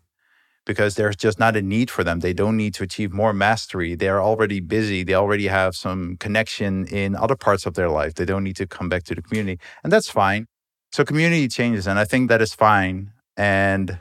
[0.66, 2.20] because there's just not a need for them.
[2.20, 3.94] They don't need to achieve more mastery.
[3.94, 5.04] They're already busy.
[5.04, 8.14] They already have some connection in other parts of their life.
[8.14, 9.60] They don't need to come back to the community.
[9.82, 10.46] And that's fine.
[10.92, 11.86] So community changes.
[11.86, 13.12] And I think that is fine.
[13.36, 13.98] And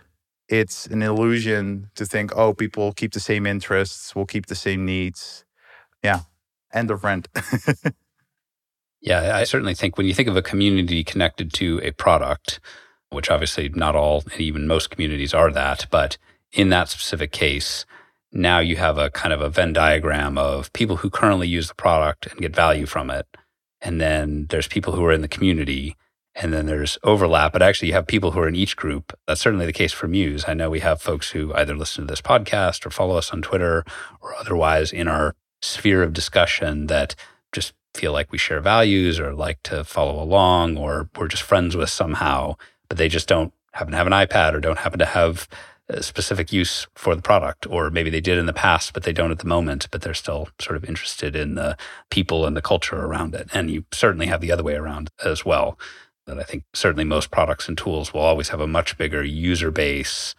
[0.47, 4.85] it's an illusion to think, oh, people keep the same interests, will keep the same
[4.85, 5.43] needs.
[6.03, 6.21] Yeah.
[6.73, 7.27] End of rent.
[9.03, 12.61] Yeah, I certainly think when you think of a community connected to a product,
[13.09, 16.17] which obviously not all and even most communities are that, but
[16.53, 17.85] in that specific case,
[18.31, 21.75] now you have a kind of a Venn diagram of people who currently use the
[21.75, 23.27] product and get value from it.
[23.81, 25.97] And then there's people who are in the community
[26.33, 29.11] and then there's overlap, but actually you have people who are in each group.
[29.27, 30.45] That's certainly the case for Muse.
[30.47, 33.41] I know we have folks who either listen to this podcast or follow us on
[33.41, 33.83] Twitter
[34.21, 37.15] or otherwise in our sphere of discussion that
[37.51, 41.75] just feel like we share values or like to follow along or we're just friends
[41.75, 42.55] with somehow,
[42.89, 45.47] but they just don't happen to have an iPad or don't happen to have
[45.89, 49.11] a specific use for the product, or maybe they did in the past, but they
[49.11, 51.77] don't at the moment, but they're still sort of interested in the
[52.09, 53.49] people and the culture around it.
[53.53, 55.77] And you certainly have the other way around as well.
[56.25, 59.71] That I think certainly most products and tools will always have a much bigger user
[59.71, 60.35] base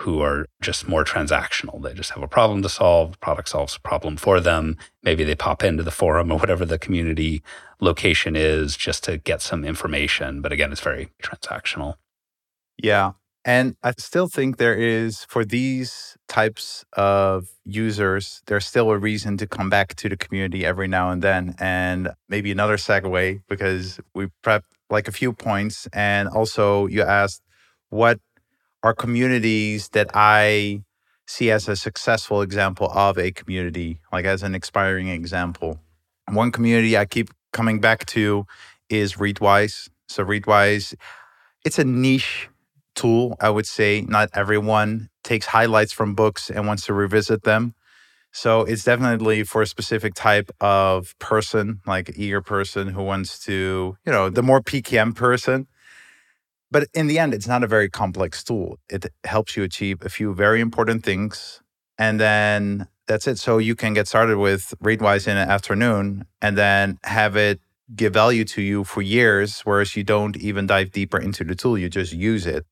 [0.00, 1.82] who are just more transactional.
[1.82, 4.78] They just have a problem to solve, product solves a problem for them.
[5.02, 7.42] Maybe they pop into the forum or whatever the community
[7.80, 10.40] location is just to get some information.
[10.40, 11.96] But again, it's very transactional.
[12.82, 13.12] Yeah.
[13.44, 19.36] And I still think there is, for these types of users, there's still a reason
[19.36, 21.54] to come back to the community every now and then.
[21.58, 25.88] And maybe another segue, because we prepped like a few points.
[25.92, 27.42] And also, you asked
[27.90, 28.18] what
[28.82, 30.82] are communities that I
[31.26, 35.80] see as a successful example of a community, like as an expiring example.
[36.28, 38.46] One community I keep coming back to
[38.88, 39.88] is Readwise.
[40.08, 40.94] So, Readwise,
[41.64, 42.48] it's a niche
[42.94, 44.02] tool, I would say.
[44.02, 47.74] Not everyone takes highlights from books and wants to revisit them.
[48.32, 53.96] So it's definitely for a specific type of person, like eager person who wants to,
[54.06, 55.66] you know, the more PKM person.
[56.70, 58.78] But in the end, it's not a very complex tool.
[58.88, 61.62] It helps you achieve a few very important things.
[61.98, 63.38] And then that's it.
[63.38, 67.60] So you can get started with Readwise in an afternoon and then have it
[67.94, 71.76] give value to you for years, whereas you don't even dive deeper into the tool.
[71.76, 72.64] You just use it.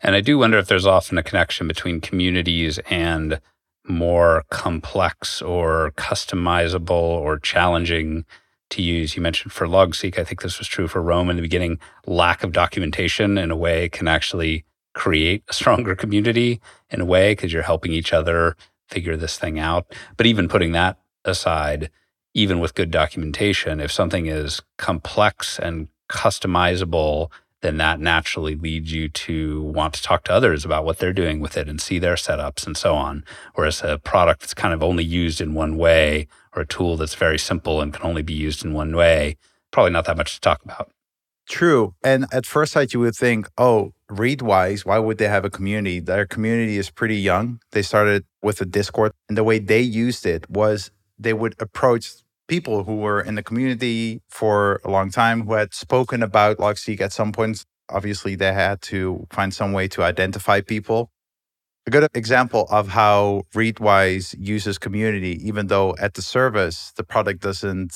[0.00, 3.40] And I do wonder if there's often a connection between communities and
[3.86, 8.24] more complex or customizable or challenging
[8.70, 9.16] to use.
[9.16, 11.78] You mentioned for LogSeq, I think this was true for Roam in the beginning.
[12.06, 17.32] Lack of documentation in a way can actually create a stronger community in a way
[17.32, 18.56] because you're helping each other
[18.88, 19.86] figure this thing out.
[20.16, 21.90] But even putting that aside,
[22.34, 27.30] even with good documentation, if something is complex and customizable
[27.62, 31.40] then that naturally leads you to want to talk to others about what they're doing
[31.40, 33.24] with it and see their setups and so on.
[33.54, 37.14] Whereas a product that's kind of only used in one way or a tool that's
[37.14, 39.36] very simple and can only be used in one way,
[39.70, 40.90] probably not that much to talk about.
[41.48, 41.94] True.
[42.04, 45.98] And at first sight, you would think, oh, Readwise, why would they have a community?
[45.98, 47.60] Their community is pretty young.
[47.72, 52.12] They started with a Discord, and the way they used it was they would approach
[52.46, 57.00] people who were in the community for a long time who had spoken about Logseq
[57.00, 57.64] at some point.
[57.88, 61.10] Obviously, they had to find some way to identify people.
[61.86, 67.40] A good example of how Readwise uses community, even though at the service the product
[67.40, 67.94] doesn't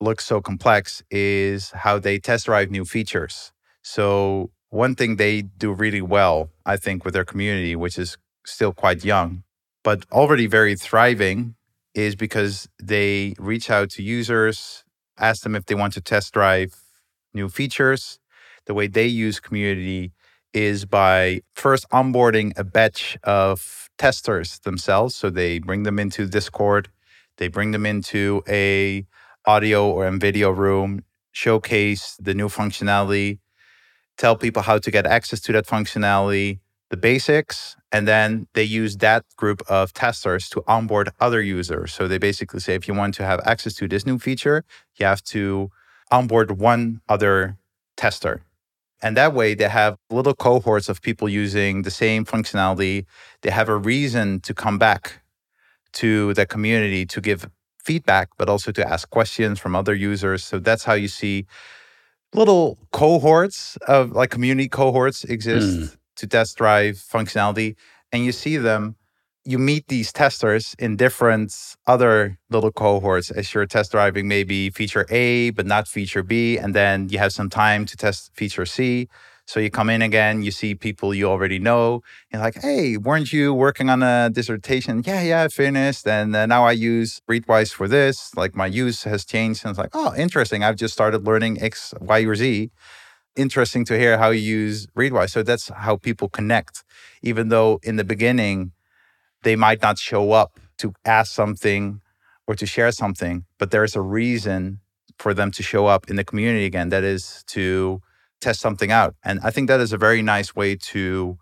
[0.00, 3.52] look so complex, is how they test drive new features.
[3.82, 8.72] So, one thing they do really well, I think, with their community, which is still
[8.72, 9.42] quite young,
[9.82, 11.56] but already very thriving,
[11.94, 14.84] is because they reach out to users,
[15.18, 16.72] ask them if they want to test drive
[17.34, 18.20] new features.
[18.66, 20.12] The way they use community
[20.52, 25.14] is by first onboarding a batch of testers themselves.
[25.14, 26.88] So they bring them into Discord,
[27.36, 29.06] they bring them into a
[29.46, 33.38] audio or video room, showcase the new functionality,
[34.16, 36.58] tell people how to get access to that functionality,
[36.90, 41.92] the basics, and then they use that group of testers to onboard other users.
[41.92, 44.64] So they basically say, if you want to have access to this new feature,
[44.96, 45.70] you have to
[46.10, 47.56] onboard one other
[47.96, 48.42] tester.
[49.02, 53.06] And that way, they have little cohorts of people using the same functionality.
[53.42, 55.22] They have a reason to come back
[55.94, 57.48] to the community to give
[57.82, 60.44] feedback, but also to ask questions from other users.
[60.44, 61.46] So that's how you see
[62.34, 65.78] little cohorts of like community cohorts exist.
[65.78, 67.76] Mm to test drive functionality
[68.12, 68.96] and you see them
[69.48, 75.06] you meet these testers in different other little cohorts as you're test driving maybe feature
[75.08, 76.58] A, but not feature B.
[76.58, 79.08] And then you have some time to test feature C.
[79.46, 82.02] So you come in again, you see people you already know.
[82.30, 85.02] You're like, hey, weren't you working on a dissertation?
[85.06, 86.06] Yeah, yeah, I finished.
[86.06, 88.36] And uh, now I use Readwise for this.
[88.36, 89.64] Like my use has changed.
[89.64, 90.62] And it's like, oh, interesting.
[90.62, 92.70] I've just started learning X, Y, or Z
[93.36, 95.30] interesting to hear how you use Readwise.
[95.30, 96.82] So that's how people connect,
[97.22, 98.72] even though in the beginning
[99.42, 102.00] they might not show up to ask something
[102.46, 104.80] or to share something, but there's a reason
[105.18, 106.88] for them to show up in the community again.
[106.90, 108.00] That is to
[108.40, 109.14] test something out.
[109.24, 111.38] And I think that is a very nice way to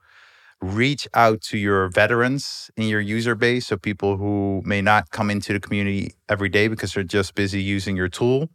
[0.63, 3.67] reach out to your veterans in your user base.
[3.67, 7.62] So people who may not come into the community every day because they're just busy
[7.62, 8.49] using your tool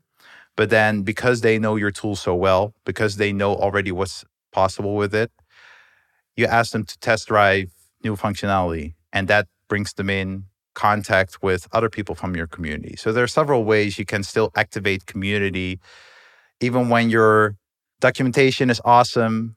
[0.55, 4.95] but then because they know your tool so well, because they know already what's possible
[4.95, 5.31] with it,
[6.35, 7.71] you ask them to test drive
[8.03, 12.95] new functionality and that brings them in contact with other people from your community.
[12.97, 15.79] So there are several ways you can still activate community
[16.61, 17.55] even when your
[17.99, 19.55] documentation is awesome,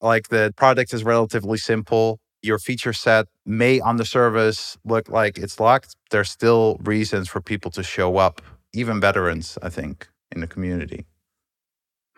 [0.00, 5.38] like the product is relatively simple, your feature set may on the service look like
[5.38, 5.96] it's locked.
[6.10, 8.40] There's still reasons for people to show up,
[8.72, 11.06] even veterans, I think in the community.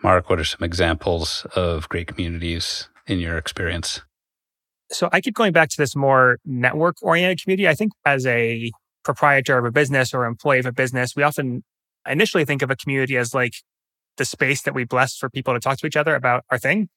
[0.03, 4.01] Mark, what are some examples of great communities in your experience?
[4.91, 7.67] So I keep going back to this more network oriented community.
[7.67, 8.71] I think as a
[9.03, 11.63] proprietor of a business or employee of a business, we often
[12.07, 13.53] initially think of a community as like
[14.17, 16.89] the space that we bless for people to talk to each other about our thing.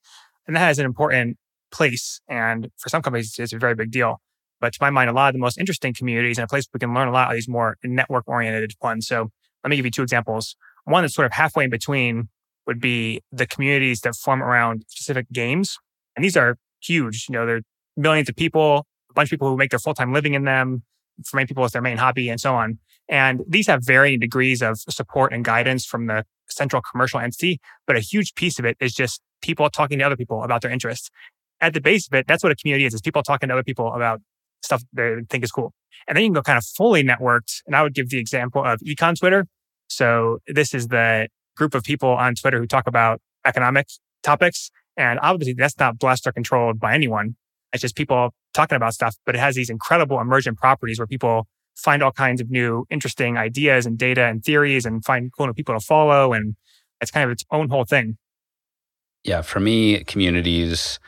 [0.47, 1.37] And that has an important
[1.71, 2.19] place.
[2.27, 4.17] And for some companies, it's a very big deal.
[4.59, 6.79] But to my mind, a lot of the most interesting communities and a place we
[6.79, 9.07] can learn a lot are these more network oriented ones.
[9.07, 9.29] So
[9.63, 10.55] let me give you two examples.
[10.85, 12.29] One that's sort of halfway in between
[12.65, 15.77] would be the communities that form around specific games.
[16.15, 17.27] And these are huge.
[17.29, 17.61] You know, there are
[17.95, 20.83] millions of people, a bunch of people who make their full time living in them.
[21.25, 22.79] For many people, it's their main hobby and so on.
[23.07, 27.59] And these have varying degrees of support and guidance from the central commercial entity.
[27.85, 30.71] But a huge piece of it is just people talking to other people about their
[30.71, 31.09] interests.
[31.61, 33.63] At the base of it, that's what a community is, is people talking to other
[33.63, 34.21] people about
[34.63, 35.73] stuff they think is cool.
[36.07, 37.61] And then you can go kind of fully networked.
[37.67, 39.45] And I would give the example of econ Twitter.
[39.87, 43.87] So this is the group of people on Twitter who talk about economic
[44.23, 44.71] topics.
[44.97, 47.35] And obviously that's not blessed or controlled by anyone.
[47.73, 51.47] It's just people talking about stuff, but it has these incredible emergent properties where people
[51.75, 55.53] find all kinds of new interesting ideas and data and theories and find cool new
[55.53, 56.33] people to follow.
[56.33, 56.55] And
[57.01, 58.17] it's kind of its own whole thing.
[59.23, 60.99] Yeah, for me, communities,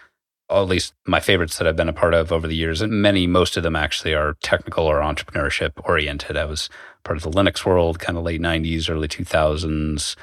[0.50, 3.28] at least my favorites that I've been a part of over the years, and many,
[3.28, 6.38] most of them actually are technical or entrepreneurship oriented.
[6.38, 6.70] I was
[7.04, 10.16] part of the Linux world, kind of late 90s, early 2000s.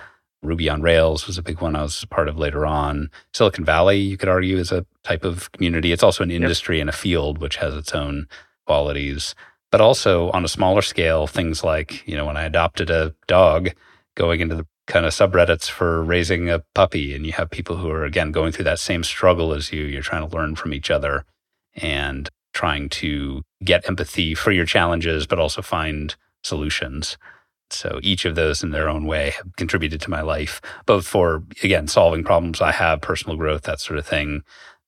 [0.43, 3.11] Ruby on Rails was a big one I was part of later on.
[3.33, 5.93] Silicon Valley, you could argue, is a type of community.
[5.93, 6.83] It's also an industry yep.
[6.83, 8.27] and a field which has its own
[8.67, 9.35] qualities.
[9.71, 13.71] But also on a smaller scale, things like, you know, when I adopted a dog,
[14.17, 17.89] going into the kind of subreddits for raising a puppy, and you have people who
[17.91, 19.85] are, again, going through that same struggle as you.
[19.85, 21.25] You're trying to learn from each other
[21.75, 27.17] and trying to get empathy for your challenges, but also find solutions.
[27.73, 31.43] So each of those in their own way have contributed to my life, both for,
[31.63, 34.43] again, solving problems I have, personal growth, that sort of thing.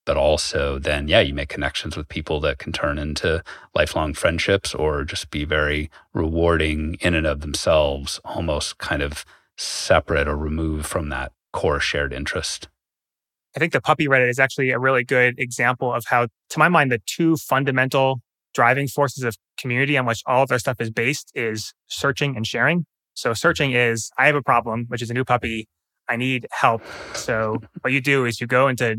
[0.07, 3.43] But also, then, yeah, you make connections with people that can turn into
[3.74, 9.24] lifelong friendships or just be very rewarding in and of themselves, almost kind of
[9.57, 12.68] separate or removed from that core shared interest.
[13.57, 16.68] I think the puppy Reddit is actually a really good example of how, to my
[16.68, 18.20] mind, the two fundamental
[18.53, 22.47] driving forces of community on which all of their stuff is based is searching and
[22.47, 22.87] sharing.
[23.15, 25.69] So searching is I have a problem, which is a new puppy.
[26.09, 26.83] I need help.
[27.15, 28.97] So what you do is you go into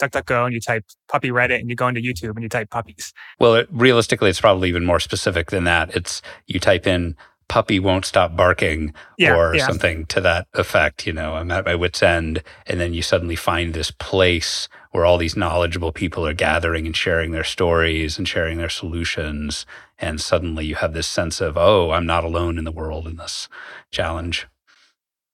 [0.00, 3.12] DuckDuckGo and you type puppy Reddit and you go into YouTube and you type puppies.
[3.38, 5.94] Well, it, realistically, it's probably even more specific than that.
[5.94, 7.16] It's you type in
[7.48, 9.66] puppy won't stop barking yeah, or yeah.
[9.66, 11.06] something to that effect.
[11.06, 12.42] You know, I'm at my wit's end.
[12.66, 16.96] And then you suddenly find this place where all these knowledgeable people are gathering and
[16.96, 19.66] sharing their stories and sharing their solutions.
[19.98, 23.16] And suddenly you have this sense of, oh, I'm not alone in the world in
[23.16, 23.48] this
[23.90, 24.46] challenge.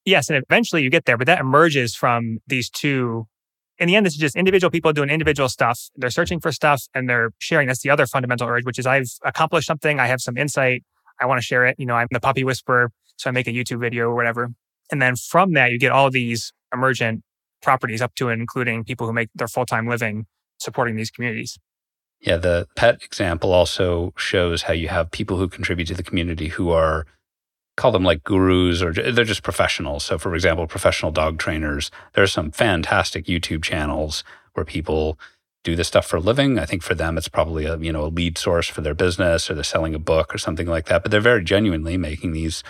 [0.05, 0.31] Yes.
[0.31, 3.27] And eventually you get there, but that emerges from these two.
[3.79, 5.89] In the end, this is just individual people doing individual stuff.
[5.97, 7.67] They're searching for stuff and they're sharing.
[7.67, 9.99] That's the other fundamental urge, which is I've accomplished something.
[9.99, 10.85] I have some insight.
[11.21, 11.77] I want to share it.
[11.79, 12.91] You know, I'm the puppy whisperer.
[13.17, 14.51] So I make a YouTube video or whatever.
[14.91, 17.23] And then from that, you get all these emergent
[17.63, 20.27] properties up to and including people who make their full-time living
[20.59, 21.59] supporting these communities.
[22.21, 26.49] Yeah, the pet example also shows how you have people who contribute to the community
[26.49, 27.07] who are
[27.77, 30.05] call them like gurus or they're just professionals.
[30.05, 35.19] So for example, professional dog trainers, there are some fantastic YouTube channels where people
[35.63, 36.59] do this stuff for a living.
[36.59, 39.51] I think for them it's probably a, you know, a lead source for their business
[39.51, 42.63] or they're selling a book or something like that, but they're very genuinely making these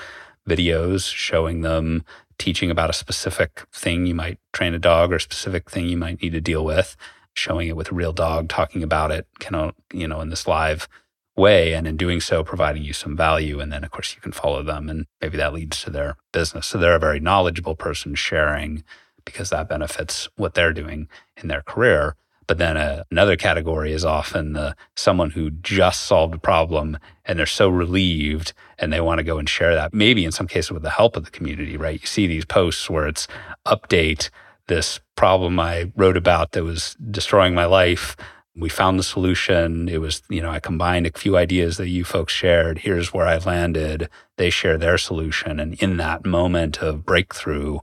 [0.49, 2.05] videos showing them
[2.39, 5.97] teaching about a specific thing you might train a dog or a specific thing you
[5.97, 6.97] might need to deal with,
[7.35, 10.49] showing it with a real dog, talking about it, kind of, you know, in this
[10.49, 10.89] live
[11.37, 11.75] way.
[11.75, 13.61] And in doing so, providing you some value.
[13.61, 16.67] And then, of course, you can follow them and maybe that leads to their business.
[16.67, 18.83] So they're a very knowledgeable person sharing
[19.25, 22.17] because that benefits what they're doing in their career.
[22.51, 27.39] But then uh, another category is often uh, someone who just solved a problem and
[27.39, 30.73] they're so relieved and they want to go and share that, maybe in some cases
[30.73, 32.01] with the help of the community, right?
[32.01, 33.29] You see these posts where it's
[33.69, 34.31] update
[34.67, 38.17] this problem I wrote about that was destroying my life.
[38.57, 39.89] We found the solution.
[39.89, 42.79] It was, you know, I combined a few ideas that you folks shared.
[42.79, 44.09] Here's where I landed.
[44.39, 45.61] They share their solution.
[45.61, 47.79] And in that moment of breakthrough,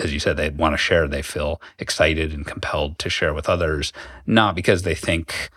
[0.00, 1.08] as you said, they want to share.
[1.08, 3.92] They feel excited and compelled to share with others,
[4.26, 5.50] not because they think,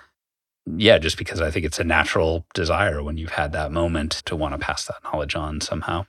[0.66, 4.36] yeah, just because I think it's a natural desire when you've had that moment to
[4.36, 6.06] want to pass that knowledge on somehow.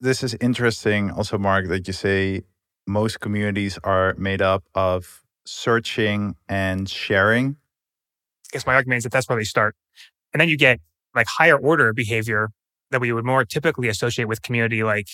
[0.00, 2.42] This is interesting, also, Mark, that you say
[2.86, 7.56] most communities are made up of searching and sharing.
[8.46, 9.76] I guess my argument is that that's where they start.
[10.32, 10.80] And then you get
[11.14, 12.50] like higher order behavior
[12.90, 15.08] that we would more typically associate with community, like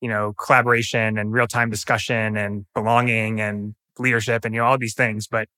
[0.00, 4.78] you know, collaboration and real time discussion and belonging and leadership and, you know, all
[4.78, 5.26] these things.
[5.26, 5.48] But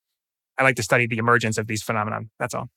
[0.58, 2.20] I like to study the emergence of these phenomena.
[2.38, 2.68] That's all.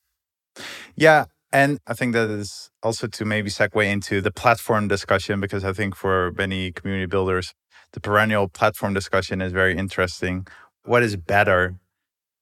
[0.95, 1.26] Yeah.
[1.51, 5.72] And I think that is also to maybe segue into the platform discussion, because I
[5.72, 7.53] think for many community builders,
[7.91, 10.47] the perennial platform discussion is very interesting.
[10.84, 11.76] What is better?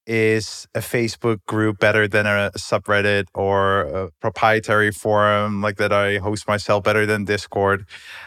[0.07, 6.17] Is a Facebook group better than a subreddit or a proprietary forum like that I
[6.17, 7.85] host myself better than Discord?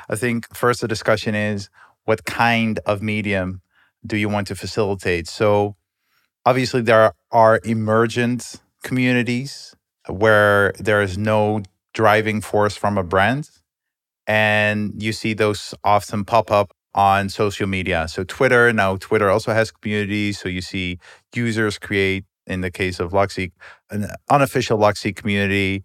[0.09, 1.69] I think first the discussion is
[2.05, 3.61] what kind of medium
[4.07, 5.27] do you want to facilitate?
[5.27, 5.75] So
[6.47, 9.75] obviously there are emergent communities
[10.09, 11.63] where there is no
[11.93, 13.51] driving force from a brand
[14.27, 18.07] and you see those often pop up on social media.
[18.09, 20.39] So twitter now twitter also has communities.
[20.39, 20.99] So you see
[21.35, 23.53] users create in the case of Logseq
[23.91, 25.85] an unofficial Logseq community.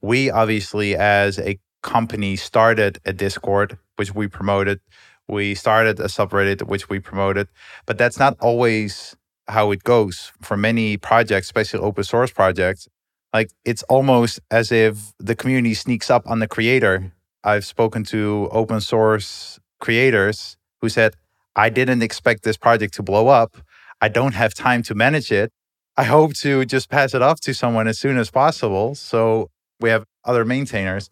[0.00, 4.80] We obviously as a company started a discord which we promoted.
[5.28, 7.48] We started a subreddit which we promoted.
[7.86, 9.16] But that's not always
[9.48, 12.88] how it goes for many projects especially open source projects.
[13.32, 17.12] Like it's almost as if the community sneaks up on the creator.
[17.44, 21.14] I've spoken to open source creators who said,
[21.56, 23.56] I didn't expect this project to blow up.
[24.00, 25.50] I don't have time to manage it.
[25.96, 28.94] I hope to just pass it off to someone as soon as possible.
[28.94, 29.50] So
[29.80, 31.10] we have other maintainers.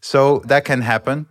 [0.00, 1.26] So that can happen.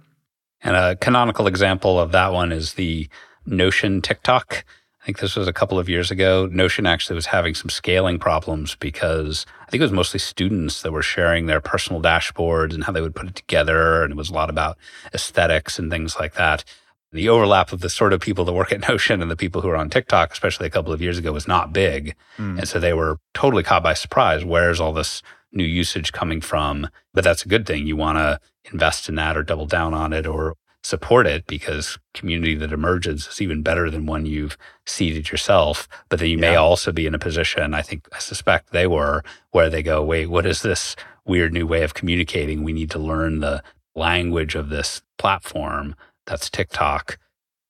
[0.61, 3.09] And a canonical example of that one is the
[3.45, 4.63] Notion TikTok.
[5.05, 6.49] I think this was a couple of years ago.
[6.51, 10.91] Notion actually was having some scaling problems because I think it was mostly students that
[10.91, 14.01] were sharing their personal dashboards and how they would put it together.
[14.01, 14.79] And it was a lot about
[15.13, 16.63] aesthetics and things like that.
[17.11, 19.69] The overlap of the sort of people that work at Notion and the people who
[19.69, 22.15] are on TikTok, especially a couple of years ago, was not big.
[22.39, 22.57] Mm.
[22.57, 24.43] And so they were totally caught by surprise.
[24.43, 26.89] Where's all this new usage coming from?
[27.13, 27.85] But that's a good thing.
[27.85, 28.39] You want to
[28.71, 30.55] invest in that or double down on it or
[30.85, 34.55] support it because community that emerges is even better than one you've
[34.85, 35.87] seeded yourself.
[36.09, 36.51] But then you yeah.
[36.51, 40.03] may also be in a position, I think, I suspect they were, where they go,
[40.03, 42.63] wait, what is this weird new way of communicating?
[42.63, 43.63] We need to learn the
[43.95, 45.95] language of this platform
[46.27, 47.17] that's TikTok,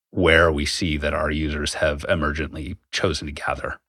[0.10, 3.80] where we see that our users have emergently chosen to gather.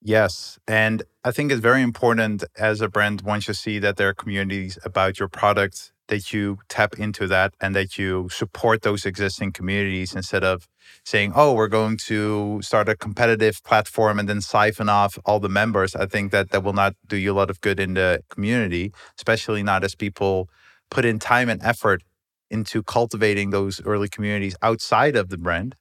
[0.00, 0.58] Yes.
[0.66, 4.14] And I think it's very important as a brand once you see that there are
[4.14, 9.52] communities about your product that you tap into that and that you support those existing
[9.52, 10.66] communities instead of
[11.04, 15.48] saying, oh, we're going to start a competitive platform and then siphon off all the
[15.48, 15.94] members.
[15.94, 18.92] I think that that will not do you a lot of good in the community,
[19.16, 20.48] especially not as people
[20.90, 22.02] put in time and effort
[22.50, 25.74] into cultivating those early communities outside of the brand.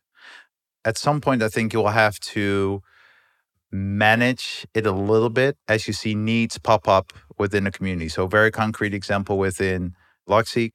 [0.85, 2.81] At some point, I think you will have to
[3.71, 8.09] manage it a little bit as you see needs pop up within the community.
[8.09, 9.95] So, very concrete example within
[10.31, 10.71] Logseq,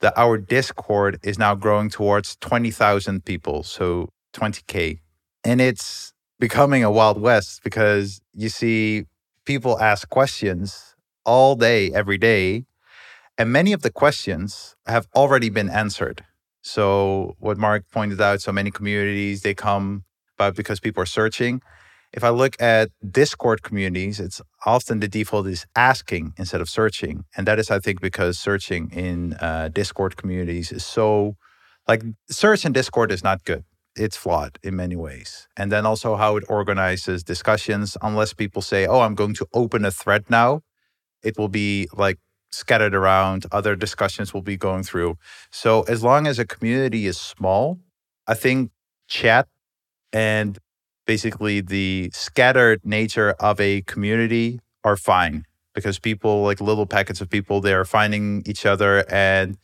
[0.00, 4.98] that our Discord is now growing towards 20,000 people, so 20K.
[5.44, 9.04] And it's becoming a Wild West because you see
[9.44, 10.94] people ask questions
[11.24, 12.64] all day, every day.
[13.38, 16.24] And many of the questions have already been answered.
[16.62, 20.04] So, what Mark pointed out, so many communities, they come
[20.36, 21.60] about because people are searching
[22.14, 27.24] if I look at Discord communities, it's often the default is asking instead of searching.
[27.36, 31.36] And that is, I think, because searching in uh, Discord communities is so
[31.88, 33.64] like search in Discord is not good.
[33.96, 35.48] It's flawed in many ways.
[35.56, 39.84] And then also how it organizes discussions, unless people say, oh, I'm going to open
[39.84, 40.62] a thread now,
[41.22, 42.18] it will be like
[42.50, 45.16] scattered around, other discussions will be going through.
[45.50, 47.80] So as long as a community is small,
[48.26, 48.70] I think
[49.08, 49.48] chat
[50.12, 50.58] and
[51.06, 55.44] basically the scattered nature of a community are fine
[55.74, 59.56] because people like little packets of people they are finding each other and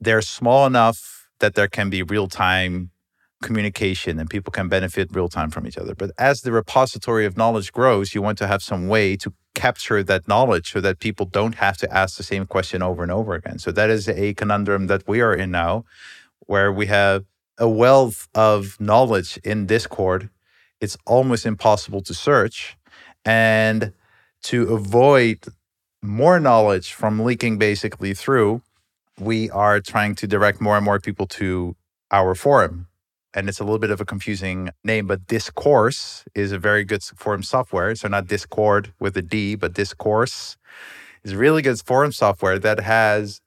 [0.00, 2.90] they're small enough that there can be real time
[3.42, 5.94] communication and people can benefit real time from each other.
[5.96, 10.02] But as the repository of knowledge grows you want to have some way to capture
[10.02, 13.34] that knowledge so that people don't have to ask the same question over and over
[13.34, 13.58] again.
[13.58, 15.84] So that is a conundrum that we are in now
[16.46, 17.24] where we have
[17.58, 20.30] a wealth of knowledge in discord
[20.82, 22.76] it's almost impossible to search.
[23.24, 23.92] And
[24.42, 25.38] to avoid
[26.02, 28.60] more knowledge from leaking basically through,
[29.18, 31.76] we are trying to direct more and more people to
[32.10, 32.88] our forum.
[33.32, 37.02] And it's a little bit of a confusing name, but Discourse is a very good
[37.02, 37.94] forum software.
[37.94, 40.58] So not Discord with a D, but Discourse
[41.22, 43.40] is really good forum software that has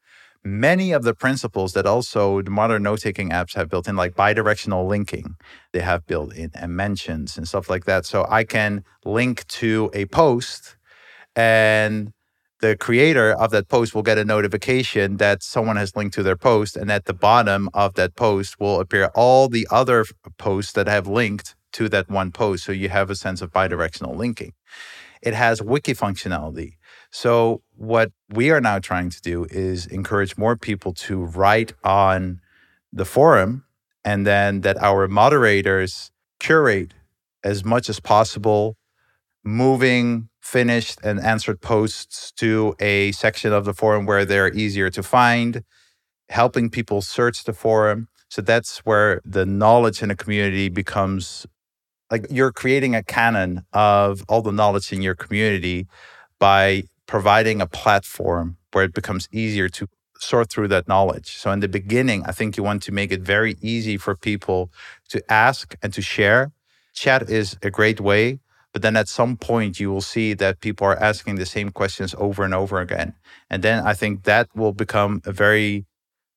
[0.45, 4.87] many of the principles that also the modern note-taking apps have built in, like bidirectional
[4.87, 5.35] linking,
[5.73, 8.05] they have built in and mentions and stuff like that.
[8.05, 10.77] So I can link to a post
[11.35, 12.13] and
[12.61, 16.37] the creator of that post will get a notification that someone has linked to their
[16.37, 16.77] post.
[16.77, 20.05] And at the bottom of that post will appear all the other
[20.37, 22.63] posts that have linked to that one post.
[22.63, 24.53] So you have a sense of bidirectional linking.
[25.21, 26.73] It has wiki functionality.
[27.17, 32.41] So what we are now trying to do is encourage more people to write on
[32.91, 33.63] the forum
[34.03, 36.11] and then that our moderators
[36.41, 36.93] curate
[37.41, 38.75] as much as possible
[39.45, 45.01] moving finished and answered posts to a section of the forum where they're easier to
[45.01, 45.63] find,
[46.27, 48.09] helping people search the forum.
[48.27, 51.47] So that's where the knowledge in a community becomes
[52.11, 55.87] like you're creating a canon of all the knowledge in your community
[56.39, 59.87] by providing a platform where it becomes easier to
[60.19, 61.37] sort through that knowledge.
[61.37, 64.71] So in the beginning, I think you want to make it very easy for people
[65.09, 66.51] to ask and to share.
[66.93, 68.39] Chat is a great way,
[68.73, 72.15] but then at some point you will see that people are asking the same questions
[72.17, 73.13] over and over again.
[73.49, 75.85] And then I think that will become a very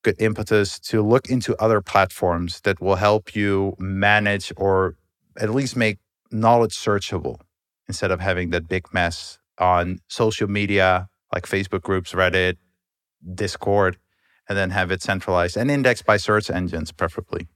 [0.03, 4.97] good impetus to look into other platforms that will help you manage or
[5.39, 5.99] at least make
[6.31, 7.41] knowledge searchable
[7.89, 12.57] instead of having that big mess on social media like Facebook groups, Reddit,
[13.35, 13.99] Discord,
[14.49, 17.49] and then have it centralized and indexed by search engines, preferably.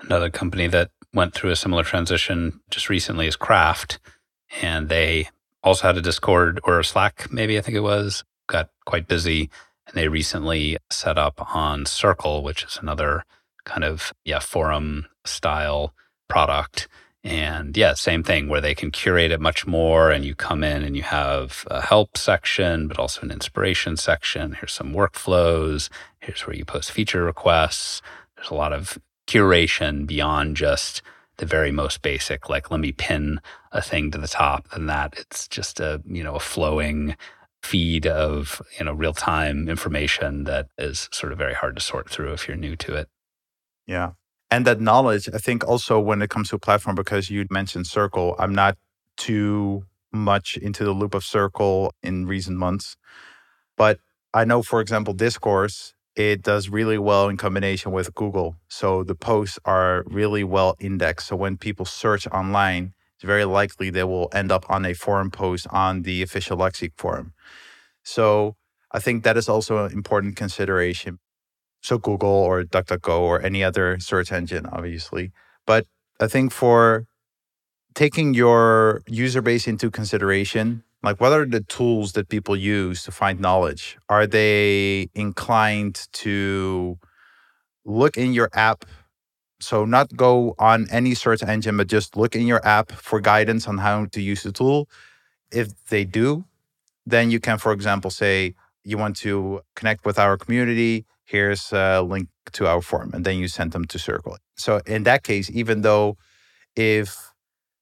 [0.00, 3.98] Another company that went through a similar transition just recently is Craft,
[4.62, 5.28] and they
[5.62, 9.50] also had a Discord or a Slack, maybe I think it was, got quite busy.
[9.86, 13.24] And they recently set up on Circle, which is another
[13.64, 15.92] kind of yeah forum style
[16.28, 16.88] product
[17.26, 20.12] and yeah, same thing where they can curate it much more.
[20.12, 24.52] And you come in and you have a help section, but also an inspiration section.
[24.52, 25.88] Here's some workflows.
[26.20, 28.00] Here's where you post feature requests.
[28.36, 28.96] There's a lot of
[29.26, 31.02] curation beyond just
[31.38, 33.40] the very most basic, like let me pin
[33.72, 34.68] a thing to the top.
[34.68, 37.16] Than that, it's just a you know a flowing
[37.60, 42.08] feed of you know real time information that is sort of very hard to sort
[42.08, 43.08] through if you're new to it.
[43.84, 44.12] Yeah,
[44.50, 48.34] and that knowledge i think also when it comes to platform because you mentioned circle
[48.38, 48.76] i'm not
[49.16, 52.96] too much into the loop of circle in recent months
[53.76, 53.98] but
[54.34, 59.14] i know for example discourse it does really well in combination with google so the
[59.14, 64.28] posts are really well indexed so when people search online it's very likely they will
[64.32, 67.32] end up on a forum post on the official Logseq forum.
[68.02, 68.56] So
[68.92, 71.18] i think that is also an important consideration
[71.82, 75.32] so Google or DuckDuckGo or any other search engine, obviously.
[75.66, 75.86] But
[76.20, 77.06] I think for
[77.94, 83.10] taking your user base into consideration, like what are the tools that people use to
[83.12, 83.96] find knowledge?
[84.08, 86.98] Are they inclined to
[87.84, 88.84] look in your app?
[89.58, 93.66] So, not go on any search engine, but just look in your app for guidance
[93.66, 94.86] on how to use the tool.
[95.50, 96.44] If they do,
[97.06, 98.54] then you can, for example, say,
[98.84, 103.38] you want to connect with our community here's a link to our form and then
[103.38, 104.36] you send them to circle.
[104.56, 106.16] So in that case even though
[106.76, 107.32] if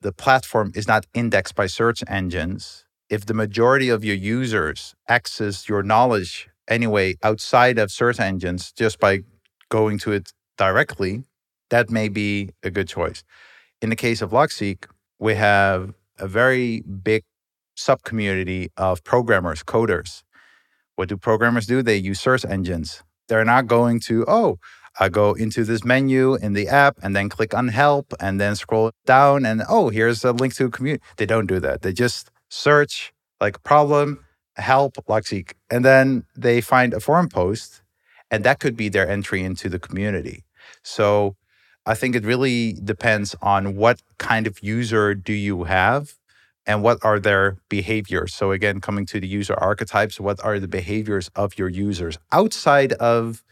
[0.01, 5.68] the platform is not indexed by search engines if the majority of your users access
[5.68, 9.20] your knowledge anyway outside of search engines just by
[9.70, 11.24] going to it directly
[11.70, 13.24] that may be a good choice.
[13.82, 14.86] In the case of LogSeq,
[15.18, 17.24] we have a very big
[17.76, 20.22] sub community of programmers coders.
[20.97, 21.82] What do programmers do?
[21.82, 24.59] They use search engines they're not going to, oh,
[24.99, 28.55] I go into this menu in the app and then click on help and then
[28.55, 31.03] scroll down and oh, here's a link to a community.
[31.16, 31.83] They don't do that.
[31.83, 34.25] They just search like problem,
[34.57, 37.83] help, LogSeq, and then they find a forum post
[38.31, 40.45] and that could be their entry into the community.
[40.83, 41.37] So
[41.87, 46.14] I think it really depends on what kind of user do you have
[46.67, 48.35] and what are their behaviors?
[48.35, 52.93] So again coming to the user archetypes what are the behaviors of your users outside
[52.95, 53.43] of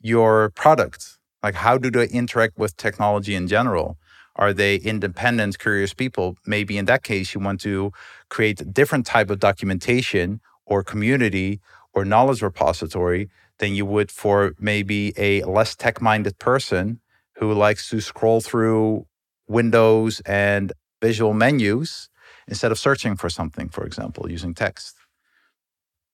[0.00, 1.18] your product?
[1.42, 3.98] Like how do they interact with technology in general?
[4.36, 6.36] Are they independent curious people?
[6.46, 7.92] Maybe in that case you want to
[8.30, 11.60] create a different type of documentation or community
[11.92, 17.00] or knowledge repository than you would for maybe a less tech minded person
[17.36, 19.06] who likes to scroll through
[19.46, 22.08] windows and visual menus
[22.48, 24.96] instead of searching for something, for example, using text.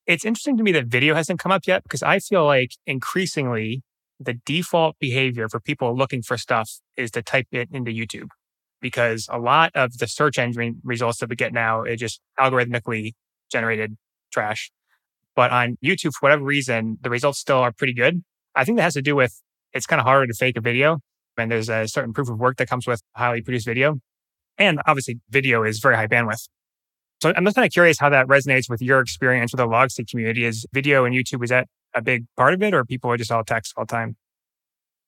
[0.06, 3.82] It's interesting to me that video hasn't come up yet because I feel like increasingly
[4.18, 8.28] the default behavior for people looking for stuff is to type it into YouTube
[8.80, 13.12] because a lot of the search engine results that we get now is just algorithmically
[13.50, 13.96] generated
[14.32, 14.70] trash.
[15.36, 18.22] But on YouTube, for whatever reason, the results still are pretty good.
[18.54, 19.40] I think that has to do with
[19.72, 20.98] it's kind of harder to fake a video.
[21.36, 23.98] And there's a certain proof of work that comes with highly produced video.
[24.58, 26.48] And obviously, video is very high bandwidth.
[27.22, 30.08] So I'm just kind of curious how that resonates with your experience with the LogSeq
[30.10, 30.44] community.
[30.44, 33.30] Is video and YouTube, is that a big part of it, or people are just
[33.30, 34.16] all text all the time?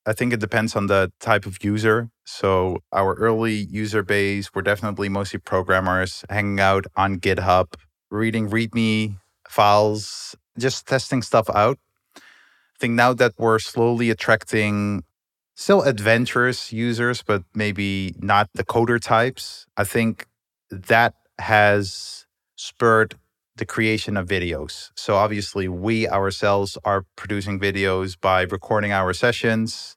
[0.04, 2.10] I think it depends on the type of user.
[2.24, 7.74] So our early user base were definitely mostly programmers hanging out on GitHub,
[8.10, 9.16] reading README
[9.48, 11.78] files, just testing stuff out.
[12.16, 12.20] I
[12.80, 15.04] think now that we're slowly attracting
[15.62, 20.26] still adventurous users, but maybe not the coder types, I think
[20.70, 23.14] that has spurred
[23.56, 24.90] the creation of videos.
[24.96, 29.96] So obviously, we ourselves are producing videos by recording our sessions.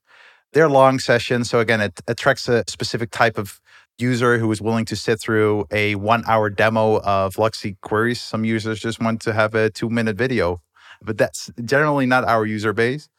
[0.53, 1.49] They're long sessions.
[1.49, 3.59] So again, it attracts a specific type of
[3.97, 8.21] user who is willing to sit through a one hour demo of Logseq queries.
[8.21, 10.61] Some users just want to have a two minute video,
[11.01, 13.09] but that's generally not our user base.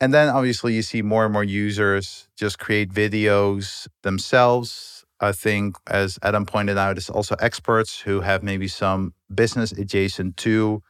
[0.00, 5.04] And then obviously you see more and more users just create videos themselves.
[5.20, 10.38] I think, as Adam pointed out, it's also experts who have maybe some business adjacent
[10.38, 10.82] to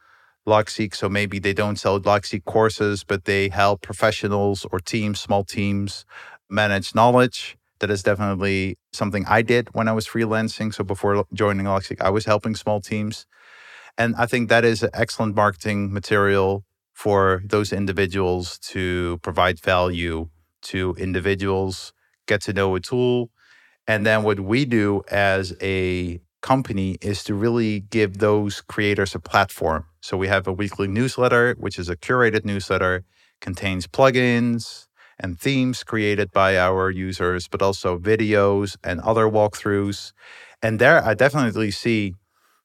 [0.47, 0.95] Logseq.
[0.95, 6.05] So maybe they don't sell Logseq courses, but they help professionals or teams, small teams,
[6.49, 7.57] manage knowledge.
[7.79, 10.73] That is definitely something I did when I was freelancing.
[10.73, 13.25] So before joining Logseq, I was helping small teams.
[13.97, 16.63] And I think that is an excellent marketing material
[17.01, 20.29] for those individuals to provide value
[20.61, 21.93] to individuals,
[22.27, 23.31] get to know a tool.
[23.87, 29.19] And then what we do as a company is to really give those creators a
[29.19, 29.85] platform.
[30.01, 33.03] So we have a weekly newsletter, which is a curated newsletter,
[33.39, 34.85] contains plugins
[35.19, 40.13] and themes created by our users, but also videos and other walkthroughs.
[40.61, 42.13] And there I definitely see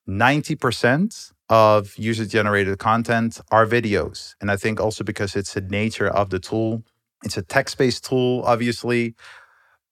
[0.06, 4.34] 90% of user generated content are videos.
[4.40, 6.82] And I think also because it's the nature of the tool,
[7.24, 9.14] it's a text based tool, obviously,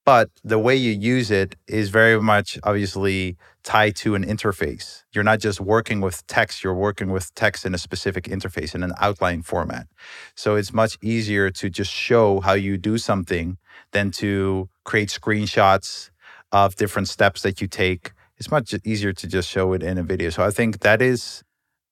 [0.05, 5.03] but the way you use it is very much obviously tied to an interface.
[5.13, 8.83] You're not just working with text, you're working with text in a specific interface in
[8.83, 9.87] an outline format.
[10.35, 13.57] So it's much easier to just show how you do something
[13.93, 16.11] than to create screenshots
[16.53, 20.03] of different steps that you take it's much easier to just show it in a
[20.03, 20.31] video.
[20.31, 21.43] So I think that is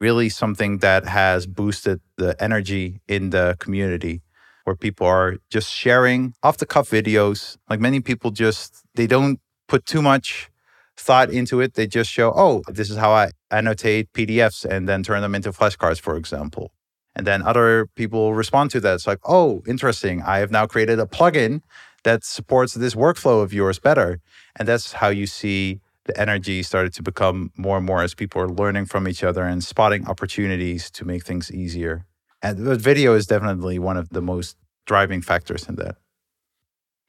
[0.01, 4.23] really something that has boosted the energy in the community
[4.65, 7.57] where people are just sharing off the cuff videos.
[7.71, 10.51] Like many people just they don't put too much
[10.97, 11.75] thought into it.
[11.75, 15.53] They just show, oh, this is how I annotate PDFs and then turn them into
[15.53, 16.73] flashcards, for example.
[17.15, 18.95] And then other people respond to that.
[18.95, 20.23] It's like, oh, interesting.
[20.23, 21.63] I have now created a plugin
[22.05, 24.21] that supports this workflow of yours better.
[24.57, 28.41] And that's how you see the energy started to become more and more as people
[28.41, 32.07] are learning from each other and spotting opportunities to make things easier.
[32.43, 35.97] And but video is definitely one of the most driving factors in that.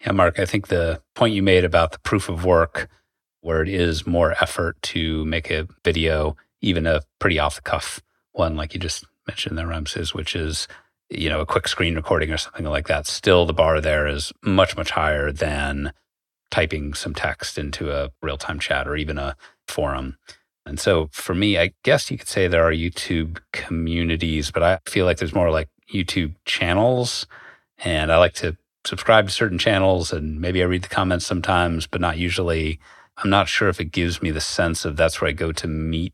[0.06, 2.90] Yeah, Mark, I think the point you made about the proof of work,
[3.42, 8.02] where it is more effort to make a video, even a pretty off the cuff
[8.34, 10.68] one, like you just mentioned there, Ramses, which is,
[11.10, 13.08] you know, a quick screen recording or something like that.
[13.08, 15.94] Still, the bar there is much, much higher than
[16.54, 19.36] typing some text into a real time chat or even a
[19.68, 20.16] forum.
[20.68, 24.80] And so for me, I guess you could say there are YouTube communities, but I
[24.86, 27.26] feel like there's more like YouTube channels.
[27.80, 31.88] And I like to subscribe to certain channels and maybe I read the comments sometimes,
[31.88, 32.80] but not usually.
[33.18, 35.68] I'm not sure if it gives me the sense of that's where I go to
[35.68, 36.14] meet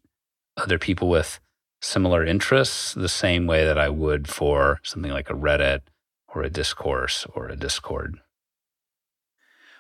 [0.56, 1.42] other people with
[1.82, 5.82] similar interests the same way that I would for something like a Reddit
[6.34, 8.20] or a discourse or a Discord.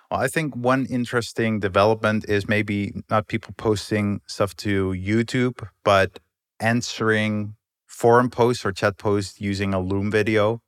[0.10, 6.20] Well, I think one interesting development is maybe not people posting stuff to YouTube, but
[6.60, 7.56] answering
[7.86, 10.62] forum posts or chat posts using a Loom video.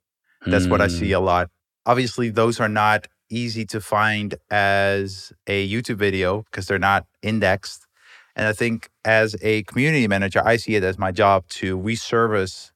[0.46, 0.70] That's mm.
[0.70, 1.16] what I see hmm.
[1.16, 1.50] a lot.
[1.86, 7.86] Obviously, those are not easy to find as a YouTube video because they're not indexed.
[8.36, 12.72] And I think as a community manager, I see it as my job to reservice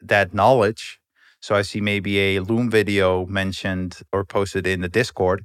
[0.00, 1.00] that knowledge.
[1.40, 5.44] So I see maybe a Loom video mentioned or posted in the Discord.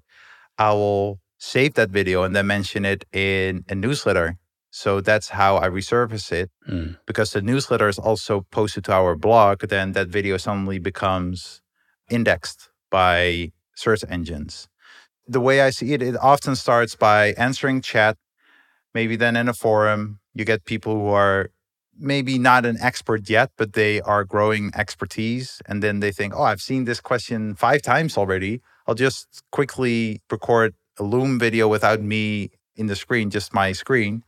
[0.58, 4.38] I will save that video and then mention it in a newsletter.
[4.72, 6.50] So that's how I resurface it.
[6.68, 6.98] Mm.
[7.06, 11.62] Because the newsletter is also posted to our blog, then that video suddenly becomes
[12.10, 14.68] indexed by search engines.
[15.28, 18.18] The way I see it, it often starts by answering chat.
[18.94, 21.50] Maybe then in a forum, you get people who are
[21.98, 25.62] maybe not an expert yet, but they are growing expertise.
[25.68, 28.62] And then they think, oh, I've seen this question five times already.
[28.88, 34.24] I'll just quickly record a Loom video without me in the screen, just my screen.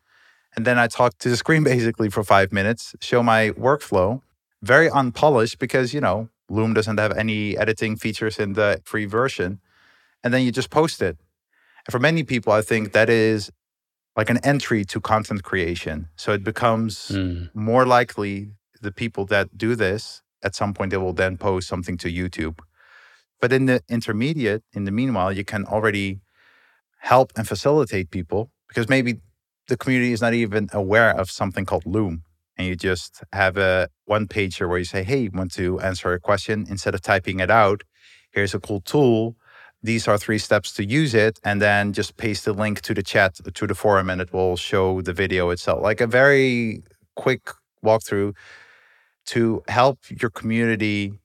[0.56, 4.22] And then I talk to the screen basically for five minutes, show my workflow,
[4.62, 9.60] very unpolished because, you know, Loom doesn't have any editing features in the free version.
[10.24, 11.18] And then you just post it.
[11.86, 13.52] And for many people, I think that is
[14.16, 16.08] like an entry to content creation.
[16.16, 17.50] So it becomes mm.
[17.54, 18.52] more likely
[18.82, 22.60] the people that do this at some point they will then post something to YouTube.
[23.42, 26.22] But in the intermediate, in the meanwhile, you can already
[27.00, 29.20] help and facilitate people because maybe
[29.68, 32.24] the community is not even aware of something called Loom.
[32.58, 36.20] And you just have a one pager where you say, hey, want to answer a
[36.20, 37.84] question instead of typing it out.
[38.32, 39.36] Here's a cool tool.
[39.84, 41.40] These are three steps to use it.
[41.44, 44.56] And then just paste the link to the chat, to the forum, and it will
[44.56, 45.82] show the video itself.
[45.82, 46.84] Like a very
[47.16, 47.50] quick
[47.84, 48.34] walkthrough
[49.28, 51.20] to help your community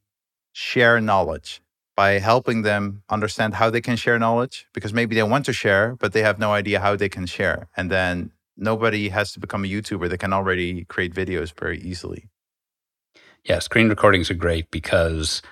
[0.53, 1.63] share knowledge
[2.01, 5.97] by helping them understand how they can share knowledge because maybe they want to share,
[5.97, 7.69] but they have no idea how they can share.
[7.77, 10.09] And then nobody has to become a YouTuber.
[10.09, 12.31] They can already create videos very easily.
[13.45, 15.43] Yeah, screen recordings are great because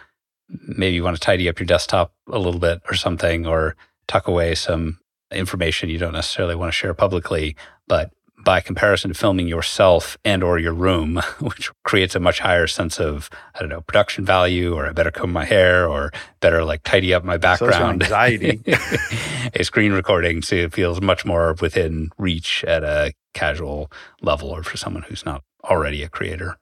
[0.49, 3.77] maybe you want to tidy up your desktop a little bit or something, or
[4.07, 7.57] tuck away some information you don't necessarily want to share publicly.
[7.89, 8.11] But
[8.45, 13.01] by comparison to filming yourself and or your room, which creates a much higher sense
[13.01, 16.83] of, I don't know, production value or I better comb my hair or better like
[16.83, 18.03] tidy up my background.
[18.03, 18.61] anxiety.
[19.55, 23.91] a screen recording so it feels much more within reach at a casual
[24.23, 26.57] level or for someone who's not already a creator.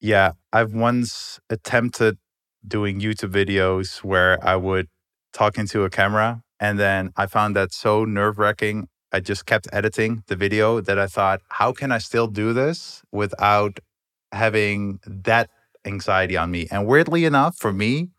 [0.00, 0.32] Yeah.
[0.52, 2.18] I've once attempted
[2.66, 4.88] doing YouTube videos where I would
[5.32, 8.88] talk into a camera and then I found that so nerve wracking.
[9.12, 13.02] I just kept editing the video that I thought, how can I still do this
[13.10, 13.80] without
[14.32, 15.50] having that
[15.84, 16.68] anxiety on me?
[16.70, 18.10] And weirdly enough, for me,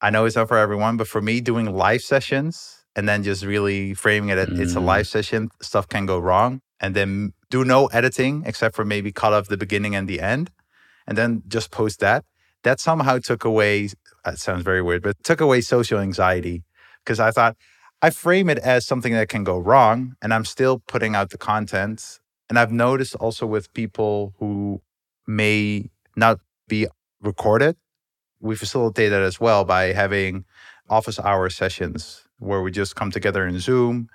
[0.00, 3.44] I know it's not for everyone, but for me, doing live sessions and then just
[3.44, 4.60] really framing it, mm.
[4.60, 5.10] it's a live mm.
[5.10, 6.60] session, stuff can go wrong.
[6.80, 10.50] And then do no editing except for maybe cut off the beginning and the end,
[11.08, 12.24] and then just post that.
[12.62, 13.88] That somehow took away,
[14.24, 16.62] that sounds very weird, but took away social anxiety
[17.04, 17.56] because I thought,
[18.00, 21.38] I frame it as something that can go wrong, and I'm still putting out the
[21.38, 22.20] content.
[22.48, 24.80] And I've noticed also with people who
[25.26, 26.38] may not
[26.68, 26.86] be
[27.20, 27.76] recorded,
[28.40, 30.44] we facilitate that as well by having
[30.88, 34.08] office hour sessions where we just come together in Zoom.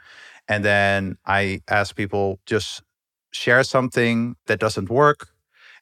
[0.47, 2.81] And then I ask people just
[3.31, 5.27] share something that doesn't work.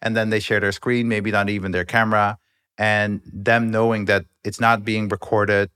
[0.01, 2.39] And then they share their screen, maybe not even their camera.
[2.79, 5.69] And them knowing that it's not being recorded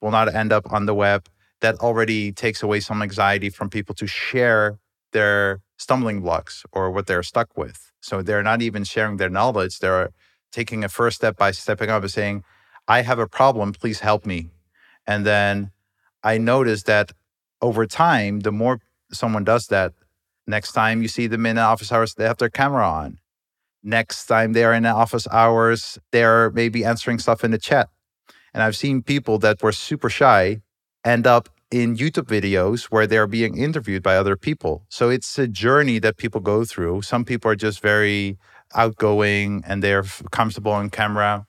[0.00, 1.28] will not end up on the web
[1.60, 4.78] that already takes away some anxiety from people to share
[5.12, 7.92] their stumbling blocks or what they're stuck with.
[8.00, 9.78] So they're not even sharing their knowledge.
[9.78, 10.10] They're
[10.52, 12.44] taking a first step by stepping up and saying,
[12.86, 14.50] I have a problem, please help me.
[15.06, 15.70] And then
[16.22, 17.12] I noticed that
[17.60, 18.80] over time, the more
[19.12, 19.92] someone does that,
[20.46, 23.18] next time you see them in office hours, they have their camera on.
[23.82, 27.88] Next time they're in office hours, they're maybe answering stuff in the chat.
[28.52, 30.62] And I've seen people that were super shy
[31.04, 34.84] end up in YouTube videos where they're being interviewed by other people.
[34.88, 37.02] So it's a journey that people go through.
[37.02, 38.38] Some people are just very
[38.74, 41.46] outgoing and they're comfortable on camera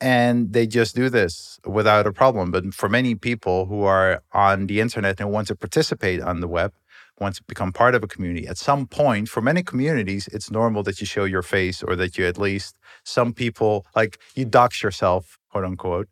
[0.00, 2.50] and they just do this without a problem.
[2.50, 6.48] But for many people who are on the internet and want to participate on the
[6.48, 6.72] web,
[7.18, 10.84] want to become part of a community, at some point, for many communities, it's normal
[10.84, 14.82] that you show your face or that you at least some people like you dox
[14.82, 16.08] yourself, quote unquote,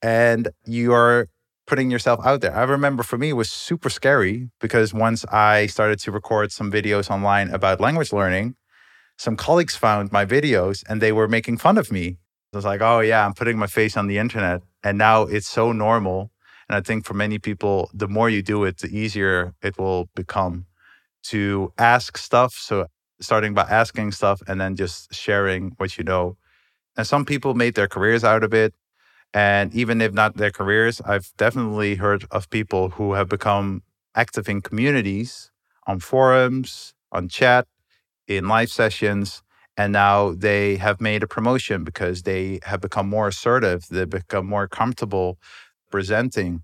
[0.00, 1.28] and you are
[1.70, 2.54] putting yourself out there.
[2.56, 6.68] I remember for me, it was super scary because once I started to record some
[6.78, 8.56] videos online about language learning,
[9.16, 12.18] some colleagues found my videos and they were making fun of me.
[12.52, 14.62] I was like, oh, yeah, I'm putting my face on the internet.
[14.82, 16.32] And now it's so normal.
[16.68, 20.08] And I think for many people, the more you do it, the easier it will
[20.16, 20.66] become
[21.30, 22.54] to ask stuff.
[22.54, 22.86] So
[23.20, 26.36] starting by asking stuff and then just sharing what you know.
[26.96, 28.74] And some people made their careers out of it.
[29.32, 33.82] And even if not their careers, I've definitely heard of people who have become
[34.14, 35.50] active in communities,
[35.86, 37.66] on forums, on chat,
[38.26, 39.42] in live sessions.
[39.76, 44.46] And now they have made a promotion because they have become more assertive, they become
[44.46, 45.38] more comfortable
[45.90, 46.62] presenting.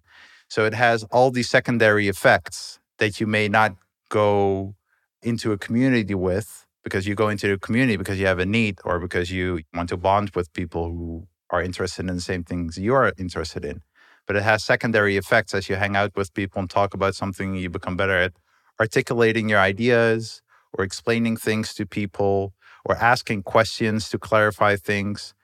[0.49, 3.77] So it has all these secondary effects that you may not
[4.09, 4.75] go
[5.23, 8.79] into a community with because you go into the community because you have a need
[8.85, 12.79] or because you want to bond with people who are interested in the same things
[12.79, 13.83] you are interested in.
[14.27, 17.55] But it has secondary effects as you hang out with people and talk about something,
[17.55, 18.33] you become better at
[18.81, 20.43] articulating your ideas
[20.73, 22.53] or explaining things to people
[22.85, 25.35] or asking questions to clarify things.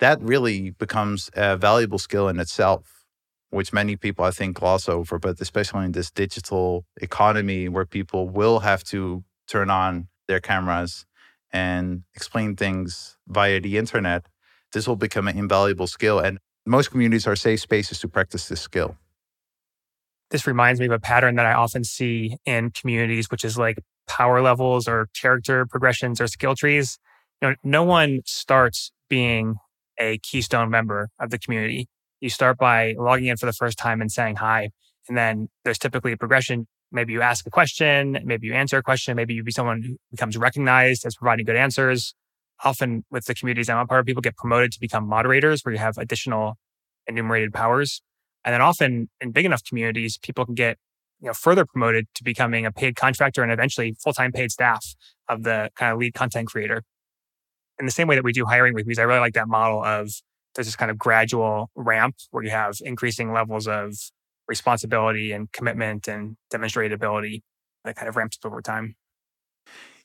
[0.00, 3.04] That really becomes a valuable skill in itself,
[3.50, 8.28] which many people I think gloss over, but especially in this digital economy where people
[8.28, 11.06] will have to turn on their cameras
[11.52, 14.26] and explain things via the internet
[14.76, 16.18] this will become an invaluable skill.
[16.18, 18.98] And most communities are safe spaces to practice this skill.
[20.30, 23.78] This reminds me of a pattern that I often see in communities, which is like
[24.06, 26.98] power levels or character progressions or skill trees.
[27.40, 29.56] You know, no one starts being
[29.98, 31.88] a keystone member of the community.
[32.20, 34.68] You start by logging in for the first time and saying hi.
[35.08, 36.66] And then there's typically a progression.
[36.92, 39.96] Maybe you ask a question, maybe you answer a question, maybe you be someone who
[40.10, 42.14] becomes recognized as providing good answers.
[42.64, 45.72] Often with the communities I'm a part of, people get promoted to become moderators where
[45.72, 46.54] you have additional
[47.06, 48.02] enumerated powers.
[48.44, 50.78] And then often in big enough communities, people can get
[51.20, 54.84] you know further promoted to becoming a paid contractor and eventually full-time paid staff
[55.28, 56.82] of the kind of lead content creator.
[57.78, 60.10] In the same way that we do hiring reviews, I really like that model of
[60.54, 63.94] there's this kind of gradual ramp where you have increasing levels of
[64.48, 67.42] responsibility and commitment and demonstrability
[67.84, 68.96] that kind of ramps up over time.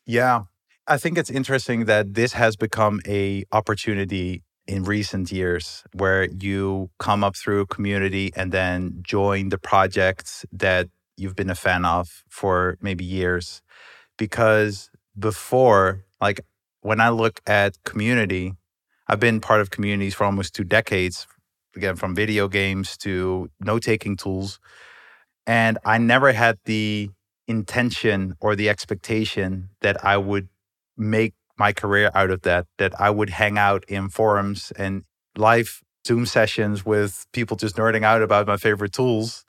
[0.06, 0.44] Yeah.
[0.88, 6.90] I think it's interesting that this has become a opportunity in recent years where you
[7.00, 11.86] come up through a community and then join the projects that you've been a fan
[11.86, 13.62] of for maybe years.
[14.18, 16.40] Because before like
[16.82, 18.54] when i look at community
[19.08, 21.28] i've been part of communities for almost two decades
[21.76, 24.60] again from video games to note-taking tools
[25.46, 27.10] and i never had the
[27.48, 30.48] intention or the expectation that i would
[31.02, 35.04] make my career out of that that i would hang out in forums and
[35.38, 39.46] live zoom sessions with people just nerding out about my favorite tools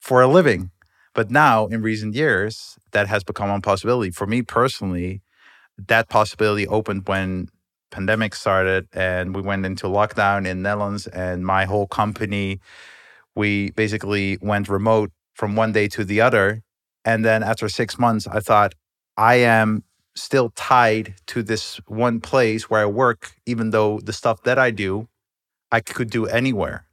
[0.00, 0.70] for a living.
[1.14, 4.10] But now in recent years that has become a possibility.
[4.10, 5.22] For me personally
[5.88, 7.48] that possibility opened when
[7.90, 12.60] pandemic started and we went into lockdown in Netherlands and my whole company
[13.34, 16.62] we basically went remote from one day to the other.
[17.04, 18.74] And then after 6 months I thought
[19.16, 24.42] I am still tied to this one place where I work even though the stuff
[24.44, 25.08] that I do
[25.70, 26.86] I could do anywhere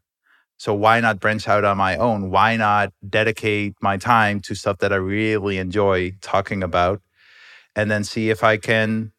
[0.57, 4.77] so why not branch out on my own why not dedicate my time to stuff
[4.79, 7.01] that I really enjoy talking about
[7.75, 9.11] and then see if I can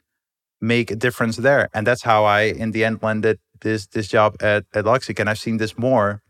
[0.61, 1.68] make a difference there.
[1.72, 5.18] And that's how I, in the end, landed this this job at at Logseq.
[5.18, 6.22] And I've seen this more,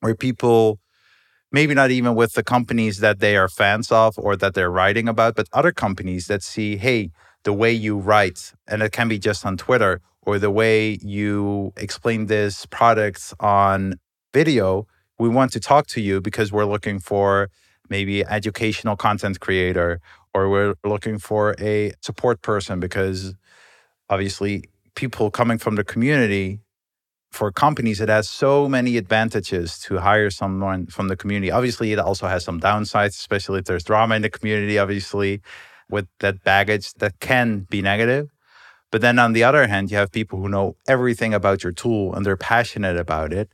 [0.00, 0.78] where people,
[1.52, 5.08] maybe not even with the companies that they are fans of or that they're writing
[5.08, 7.10] about, but other companies that see, hey,
[7.44, 11.72] the way you write, and it can be just on Twitter, or the way you
[11.76, 13.94] explain this product on
[14.32, 14.86] video,
[15.18, 17.50] we want to talk to you because we're looking for
[17.88, 20.00] maybe educational content creator
[20.32, 23.34] or we're looking for a support person because
[24.08, 26.60] obviously people coming from the community
[27.32, 31.50] for companies it has so many advantages to hire someone from the community.
[31.50, 35.40] Obviously it also has some downsides especially if there's drama in the community obviously
[35.88, 38.30] with that baggage that can be negative.
[38.90, 42.14] But then on the other hand you have people who know everything about your tool
[42.14, 43.50] and they're passionate about it.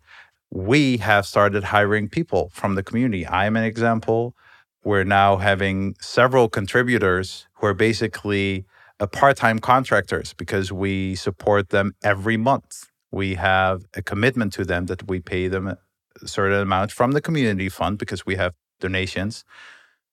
[0.50, 3.26] We have started hiring people from the community.
[3.26, 4.34] I'm an example.
[4.82, 8.64] We're now having several contributors who are basically
[8.98, 12.87] a part-time contractors because we support them every month.
[13.10, 15.78] We have a commitment to them that we pay them a
[16.26, 19.44] certain amount from the community fund because we have donations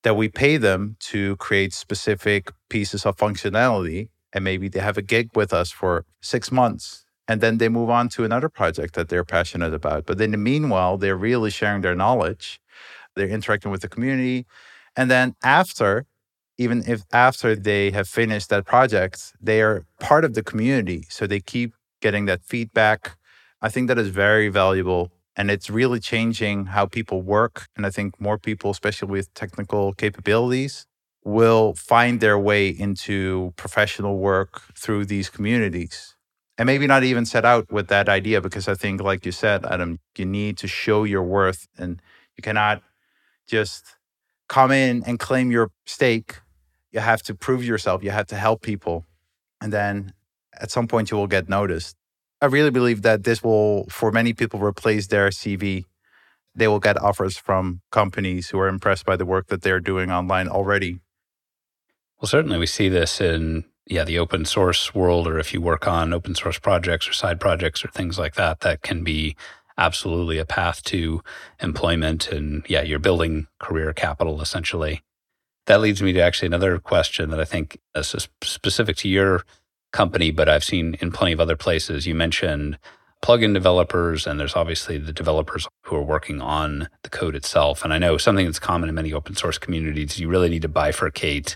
[0.04, 5.02] that we pay them to create specific pieces of functionality and maybe they have a
[5.02, 9.10] gig with us for 6 months and then they move on to another project that
[9.10, 10.06] they're passionate about.
[10.06, 12.62] But in the meanwhile, they're really sharing their knowledge.
[13.16, 14.46] They're interacting with the community.
[14.96, 16.06] And then after
[16.58, 21.06] even if after they have finished that project, they are part of the community.
[21.10, 21.74] So they keep
[22.06, 23.00] getting that feedback.
[23.66, 25.04] I think that is very valuable.
[25.38, 27.56] And it's really changing how people work.
[27.76, 30.74] And I think more people, especially with technical capabilities,
[31.40, 34.52] will find their way into professional work
[34.84, 36.16] through these communities.
[36.58, 39.60] And maybe not even set out with that idea, because I think, like you said,
[39.74, 41.92] Adam, you need to show your worth and
[42.36, 42.78] you cannot
[43.56, 43.84] just
[44.48, 46.32] come in and claim your stake
[46.96, 49.06] you have to prove yourself, you have to help people.
[49.62, 50.14] And then
[50.62, 51.96] at some point, you will get noticed.
[52.42, 55.86] I really believe that this will, for many people, replace their CV.
[56.54, 60.12] They will get offers from companies who are impressed by the work that they're doing
[60.12, 61.00] online already.
[62.20, 65.88] Well, certainly we see this in yeah the open source world, or if you work
[65.88, 69.36] on open source projects or side projects or things like that, that can be
[69.78, 71.22] absolutely a path to
[71.60, 72.30] employment.
[72.30, 75.04] And yeah, you're building career capital essentially
[75.66, 79.44] that leads me to actually another question that I think uh, is specific to your
[79.96, 82.06] company, but I've seen in plenty of other places.
[82.06, 82.78] You mentioned
[83.24, 87.84] plugin developers, and there's obviously the developers who are working on the code itself.
[87.84, 90.70] And I know something that's common in many open source communities, you really need to
[90.70, 91.56] bifurcate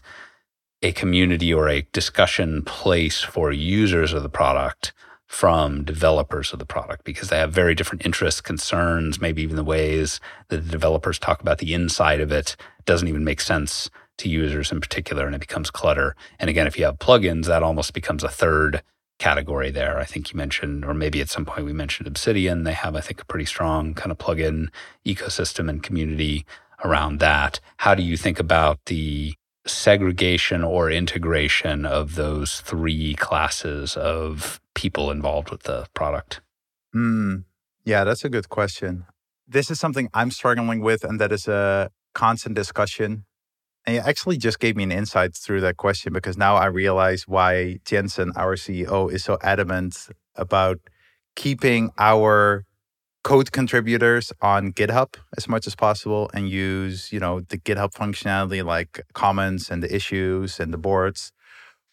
[0.82, 4.94] a community or a discussion place for users of the product
[5.28, 9.64] from developers of the product because they have very different interests, concerns, maybe even the
[9.64, 14.30] ways that the developers talk about the inside of it doesn't even make sense to
[14.30, 16.16] users in particular and it becomes clutter.
[16.40, 18.84] And again, if you have plugins, that almost becomes a third
[19.18, 20.00] category there.
[20.00, 22.64] I think you mentioned, or maybe at some point we mentioned Obsidian.
[22.64, 24.70] They have, I think, a pretty strong kind of plugin
[25.06, 26.46] ecosystem and community
[26.84, 27.60] around that.
[27.78, 29.34] How do you think about the
[29.68, 36.42] segregation or integration of those three classes of people involved with the product?
[36.96, 37.44] Mm,
[37.86, 39.06] yeah, that's a good question.
[39.48, 43.26] This is something I'm struggling with, and that is a constant discussion.
[43.90, 47.28] And you actually just gave me an insight through that question because now I realize
[47.28, 50.78] why Tienson, our CEO, is so adamant about
[51.36, 52.66] keeping our
[53.24, 58.64] code contributors on GitHub as much as possible and use, you know, the GitHub functionality
[58.64, 61.32] like comments and the issues and the boards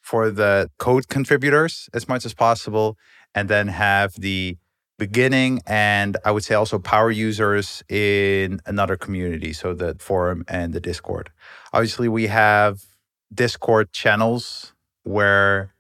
[0.03, 2.99] for the code contributors as much as possible
[3.35, 4.59] and then have the
[4.99, 10.73] beginning and I would say also power users in another community, so the forum and
[10.73, 11.31] the Discord.
[11.73, 12.85] Obviously, we have
[13.33, 14.73] Discord channels
[15.03, 15.75] where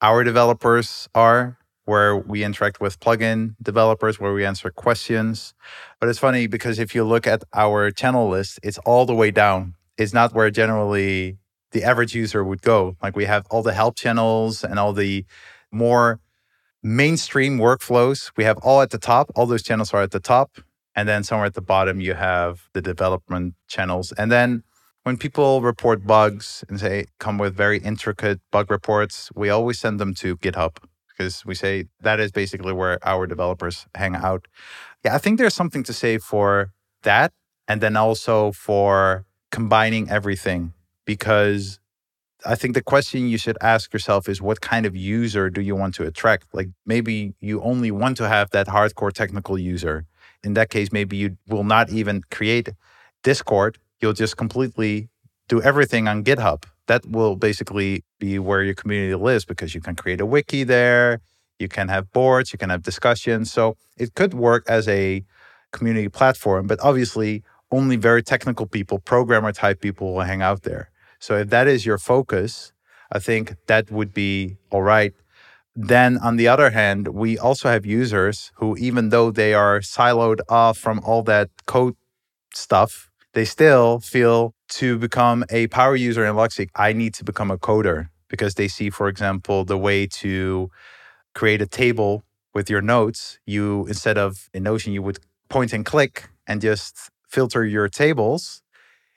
[0.00, 5.54] our developers are, where we interact with plugin developers, where we answer questions.
[6.00, 9.30] But it's funny because if you look at our channel list, it's all the way
[9.30, 9.74] down.
[9.98, 11.38] It's not where generally
[11.72, 12.96] the average user would go.
[13.02, 15.24] Like we have all the help channels and all the
[15.70, 16.20] more
[16.82, 18.30] mainstream workflows.
[18.36, 19.30] We have all at the top.
[19.34, 20.58] All those channels are at the top.
[20.94, 24.12] And then somewhere at the bottom, you have the development channels.
[24.12, 24.62] And then
[25.04, 29.98] when people report bugs and say come with very intricate bug reports, we always send
[29.98, 30.76] them to GitHub
[31.08, 34.46] because we say that is basically where our developers hang out.
[35.04, 36.72] Yeah, I think there's something to say for
[37.02, 37.32] that.
[37.68, 40.72] And then also for combining everything
[41.04, 41.78] because
[42.44, 45.76] I think the question you should ask yourself is what kind of user do you
[45.76, 46.46] want to attract?
[46.52, 50.04] Like maybe you only want to have that hardcore technical user.
[50.42, 52.70] In that case, maybe you will not even create
[53.22, 53.78] Discord.
[54.00, 55.08] You'll just completely
[55.48, 56.64] do everything on GitHub.
[56.88, 61.20] That will basically be where your community lives because you can create a wiki there.
[61.58, 63.52] You can have boards, you can have discussions.
[63.52, 65.24] So it could work as a
[65.70, 70.90] community platform, but obviously only very technical people, programmer type people will hang out there.
[71.22, 72.72] So if that is your focus,
[73.12, 75.14] I think that would be all right.
[75.76, 80.40] Then on the other hand, we also have users who, even though they are siloed
[80.48, 81.94] off from all that code
[82.52, 87.52] stuff, they still feel to become a power user in Logseq, I need to become
[87.52, 90.70] a coder because they see, for example, the way to
[91.34, 93.38] create a table with your notes.
[93.46, 98.61] You, instead of in Notion, you would point and click and just filter your tables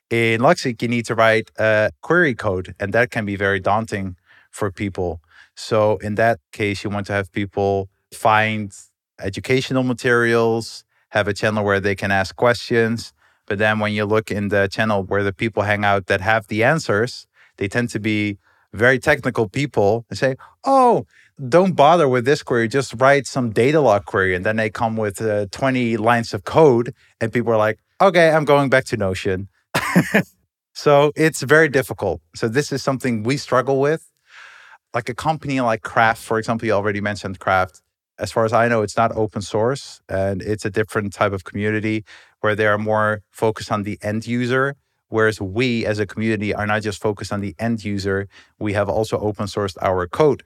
[0.10, 4.16] in Logseq, you need to write a query code, and that can be very daunting
[4.52, 5.22] for people.
[5.56, 8.72] So, in that case, you want to have people find
[9.20, 13.14] educational materials, have a channel where they can ask questions.
[13.48, 16.48] But then, when you look in the channel where the people hang out that have
[16.48, 17.26] the answers,
[17.58, 18.38] they tend to be
[18.74, 21.06] very technical people and say, Oh,
[21.50, 24.36] don't bother with this query, just write some Datalog query.
[24.36, 28.30] And then they come with uh, 20 lines of code, and people are like, Okay,
[28.32, 29.48] I'm going back to Notion.
[30.74, 32.22] So it's very difficult.
[32.36, 34.10] So this is something we struggle with.
[34.94, 37.82] Like a company like Craft, for example, you already mentioned Craft.
[38.18, 41.44] As far as I know, it's not open source and it's a different type of
[41.44, 42.06] community
[42.40, 44.76] where they are more focused on the end user.
[45.10, 48.28] Whereas we as a community are not just focused on the end user,
[48.58, 50.44] we have also open sourced our code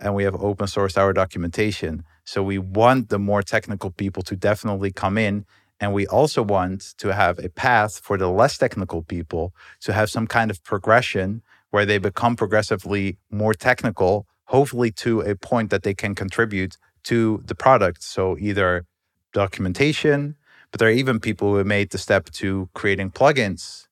[0.00, 2.04] and we have open sourced our documentation.
[2.24, 5.44] So we want the more technical people to definitely come in
[5.80, 10.10] and we also want to have a path for the less technical people to have
[10.10, 15.82] some kind of progression where they become progressively more technical, hopefully to a point that
[15.82, 18.02] they can contribute to the product.
[18.02, 18.86] So either
[19.32, 20.36] documentation,
[20.70, 23.86] but there are even people who have made the step to creating plugins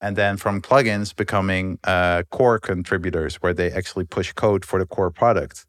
[0.00, 4.86] and then from plugins becoming uh, core contributors where they actually push code for the
[4.86, 5.66] core product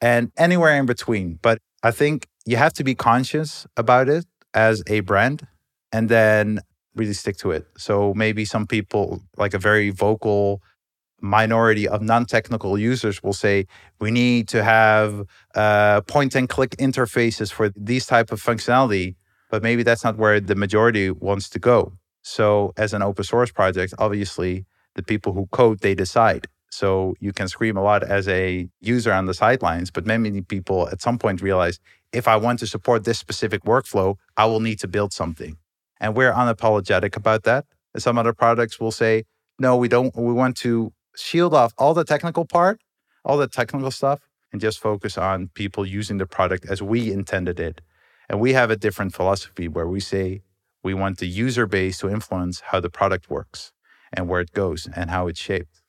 [0.00, 1.38] and anywhere in between.
[1.42, 4.24] But I think you have to be conscious about it
[4.54, 5.46] as a brand
[5.92, 6.60] and then
[6.94, 7.66] really stick to it.
[7.76, 10.62] So maybe some people, like a very vocal
[11.20, 13.66] minority of non-technical users will say
[13.98, 15.24] we need to have
[15.54, 19.14] uh, point and click interfaces for these type of functionality
[19.50, 23.50] but maybe that's not where the majority wants to go so as an open source
[23.50, 24.66] project obviously
[24.96, 29.12] the people who code they decide so you can scream a lot as a user
[29.12, 31.80] on the sidelines but many people at some point realize
[32.14, 35.58] if I want to support this specific workflow, I will need to build something.
[36.00, 37.66] And we're unapologetic about that.
[37.96, 39.24] Some other products will say,
[39.58, 42.80] no, we don't, we want to shield off all the technical part,
[43.24, 44.20] all the technical stuff,
[44.52, 47.80] and just focus on people using the product as we intended it.
[48.28, 50.42] And we have a different philosophy where we say
[50.82, 53.72] we want the user base to influence how the product works
[54.12, 55.82] and where it goes and how it's shaped.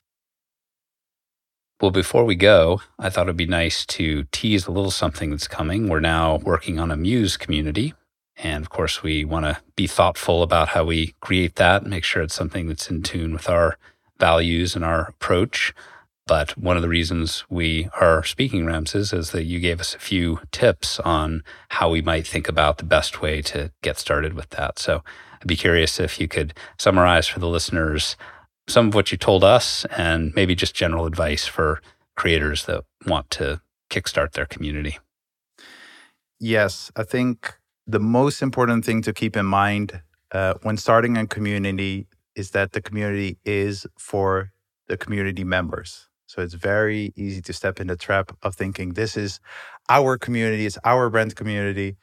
[1.81, 5.47] Well, before we go, I thought it'd be nice to tease a little something that's
[5.47, 5.89] coming.
[5.89, 7.93] We're now working on a Muse community.
[8.37, 12.23] And of course, we want to be thoughtful about how we create that, make sure
[12.23, 13.77] it's something that's in tune with our
[14.19, 15.73] values and our approach.
[16.25, 19.99] But one of the reasons we are speaking Ramses is that you gave us a
[19.99, 24.49] few tips on how we might think about the best way to get started with
[24.51, 24.79] that.
[24.79, 25.03] So
[25.41, 28.15] I'd be curious if you could summarize for the listeners
[28.67, 31.81] some of what you told us and maybe just general advice for
[32.15, 34.97] creators that want to kickstart their community.
[36.39, 37.55] Yes, I think
[37.87, 40.01] the most important thing to keep in mind
[40.31, 44.51] uh, when starting a community is that the community is for
[44.87, 46.09] the community members.
[46.27, 49.39] So it's very easy to step in the trap of thinking this is
[49.89, 51.95] our community, it's our brand community.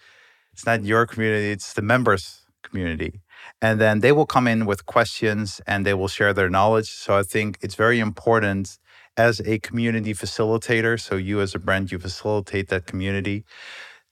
[0.52, 3.20] It's not your community, it's the members community.
[3.60, 6.90] And then they will come in with questions and they will share their knowledge.
[6.90, 8.78] So I think it's very important
[9.16, 11.00] as a community facilitator.
[11.00, 13.44] So you as a brand, you facilitate that community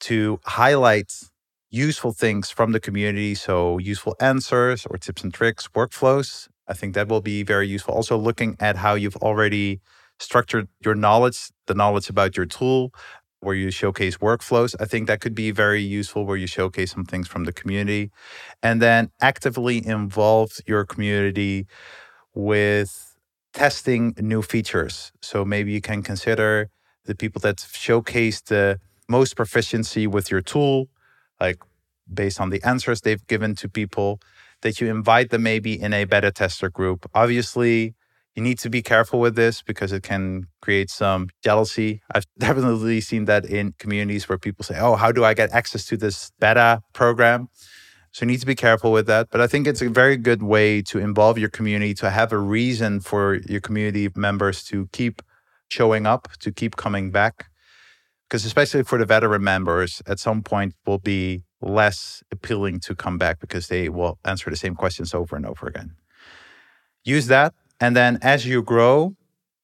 [0.00, 1.12] to highlight
[1.70, 3.34] useful things from the community.
[3.34, 6.48] So useful answers or tips and tricks, workflows.
[6.68, 7.94] I think that will be very useful.
[7.94, 9.80] Also looking at how you've already
[10.18, 12.92] structured your knowledge, the knowledge about your tool,
[13.40, 14.74] where you showcase workflows.
[14.80, 18.10] I think that could be very useful where you showcase some things from the community.
[18.62, 21.66] And then actively involve your community
[22.34, 23.16] with
[23.52, 25.12] testing new features.
[25.20, 26.70] So maybe you can consider
[27.06, 30.88] the people that showcase the most proficiency with your tool,
[31.40, 31.58] like
[32.12, 34.20] based on the answers they've given to people,
[34.62, 37.08] that you invite them maybe in a beta tester group.
[37.14, 37.94] Obviously,
[38.34, 42.00] you need to be careful with this because it can create some jealousy.
[42.14, 45.84] I've definitely seen that in communities where people say, Oh, how do I get access
[45.86, 47.48] to this beta program?
[48.12, 49.28] So you need to be careful with that.
[49.30, 52.38] But I think it's a very good way to involve your community, to have a
[52.38, 55.22] reason for your community members to keep
[55.68, 57.46] showing up, to keep coming back.
[58.28, 63.18] Because especially for the veteran members, at some point will be less appealing to come
[63.18, 65.94] back because they will answer the same questions over and over again.
[67.04, 69.16] Use that and then as you grow,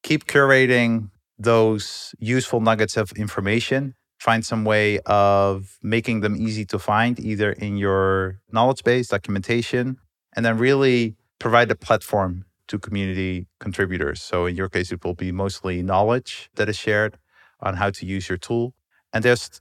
[0.02, 3.94] keep curating those useful nuggets of information.
[4.18, 9.98] Find some way of making them easy to find, either in your knowledge base, documentation,
[10.34, 14.22] and then really provide a platform to community contributors.
[14.22, 17.18] So in your case, it will be mostly knowledge that is shared
[17.60, 18.74] on how to use your tool.
[19.12, 19.60] And just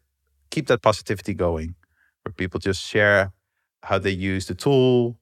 [0.50, 1.76] keep that positivity going,
[2.24, 3.34] where people just share
[3.84, 5.18] how they use the tool.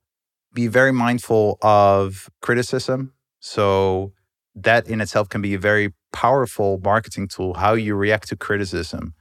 [0.54, 3.14] Be very mindful of criticism
[3.44, 4.14] so
[4.56, 9.14] that in itself can be a very powerful marketing tool, how you react to criticism.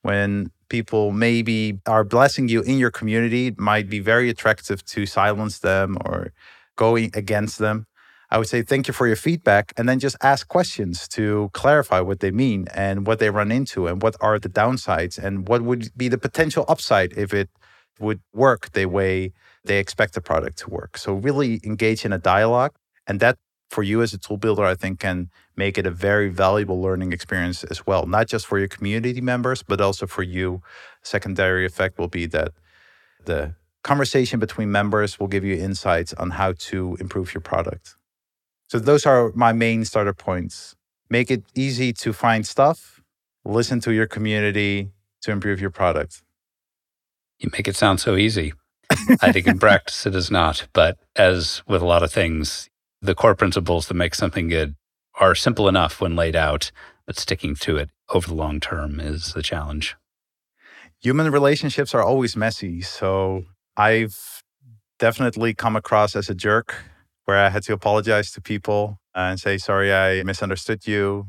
[0.00, 5.04] When people maybe are blessing you in your community, it might be very attractive to
[5.04, 6.32] silence them or
[6.76, 7.84] going against them.
[8.30, 12.00] I would say thank you for your feedback and then just ask questions to clarify
[12.00, 15.60] what they mean and what they run into and what are the downsides and what
[15.60, 17.50] would be the potential upside if it
[18.00, 19.32] would work the way
[19.64, 20.96] they expect the product to work.
[20.96, 22.74] So really engage in a dialogue
[23.06, 23.36] and that
[23.68, 27.12] for you as a tool builder, I think can make it a very valuable learning
[27.12, 30.62] experience as well, not just for your community members, but also for you.
[31.02, 32.52] Secondary effect will be that
[33.24, 37.96] the conversation between members will give you insights on how to improve your product.
[38.68, 40.74] So those are my main starter points.
[41.10, 43.02] Make it easy to find stuff,
[43.44, 44.90] listen to your community
[45.22, 46.22] to improve your product.
[47.38, 48.52] You make it sound so easy.
[49.22, 52.68] I think in practice it is not, but as with a lot of things,
[53.00, 54.74] the core principles that make something good
[55.20, 56.70] are simple enough when laid out,
[57.06, 59.96] but sticking to it over the long term is the challenge.
[61.00, 62.80] Human relationships are always messy.
[62.80, 63.44] So
[63.76, 64.42] I've
[64.98, 66.74] definitely come across as a jerk
[67.24, 71.26] where I had to apologize to people and say, sorry, I misunderstood you.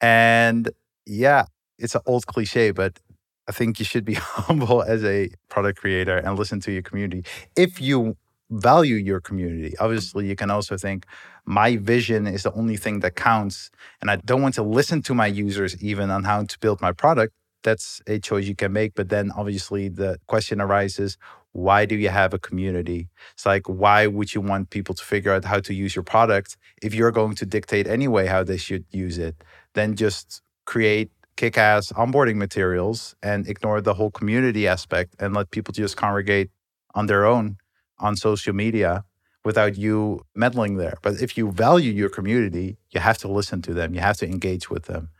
[0.00, 0.70] And
[1.06, 1.46] yeah,
[1.78, 3.00] it's an old cliche, but
[3.48, 7.24] I think you should be humble as a product creator and listen to your community.
[7.56, 8.16] If you
[8.50, 9.76] value your community.
[9.78, 11.06] Obviously, you can also think
[11.46, 15.14] my vision is the only thing that counts, and I don't want to listen to
[15.14, 17.32] my users even on how to build my product.
[17.62, 18.94] That's a choice you can make.
[18.94, 21.16] But then obviously, the question arises
[21.52, 23.08] why do you have a community?
[23.32, 26.56] It's like, why would you want people to figure out how to use your product
[26.82, 29.36] if you're going to dictate anyway how they should use it?
[29.74, 35.50] Then just create kick ass onboarding materials and ignore the whole community aspect and let
[35.52, 36.50] people just congregate
[36.94, 37.56] on their own
[37.98, 39.04] on social media
[39.44, 40.94] without you meddling there.
[41.02, 44.26] But if you value your community, you have to listen to them, you have to
[44.26, 45.10] engage with them.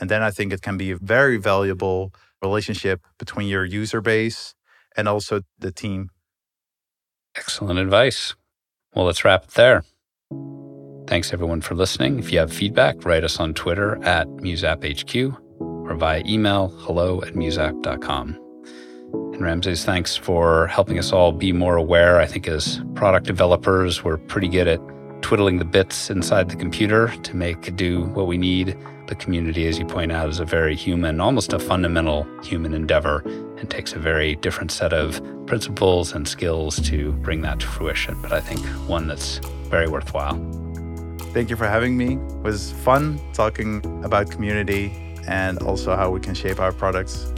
[0.00, 2.12] And then I think it can be a very valuable
[2.42, 4.54] relationship between your user base
[4.96, 6.10] and also the team.
[7.34, 8.34] Excellent advice.
[8.94, 9.84] Well, let's wrap it there.
[11.06, 12.18] Thanks everyone for listening.
[12.18, 17.34] If you have feedback, write us on Twitter at MuseAppHQ or via email hello at
[17.34, 18.45] museapp.com.
[19.36, 22.18] And Ramses, thanks for helping us all be more aware.
[22.18, 24.80] I think as product developers, we're pretty good at
[25.20, 28.78] twiddling the bits inside the computer to make do what we need.
[29.08, 33.18] The community, as you point out, is a very human, almost a fundamental human endeavor
[33.58, 38.16] and takes a very different set of principles and skills to bring that to fruition.
[38.22, 39.36] But I think one that's
[39.68, 40.36] very worthwhile.
[41.34, 42.14] Thank you for having me.
[42.14, 44.92] It was fun talking about community
[45.28, 47.30] and also how we can shape our products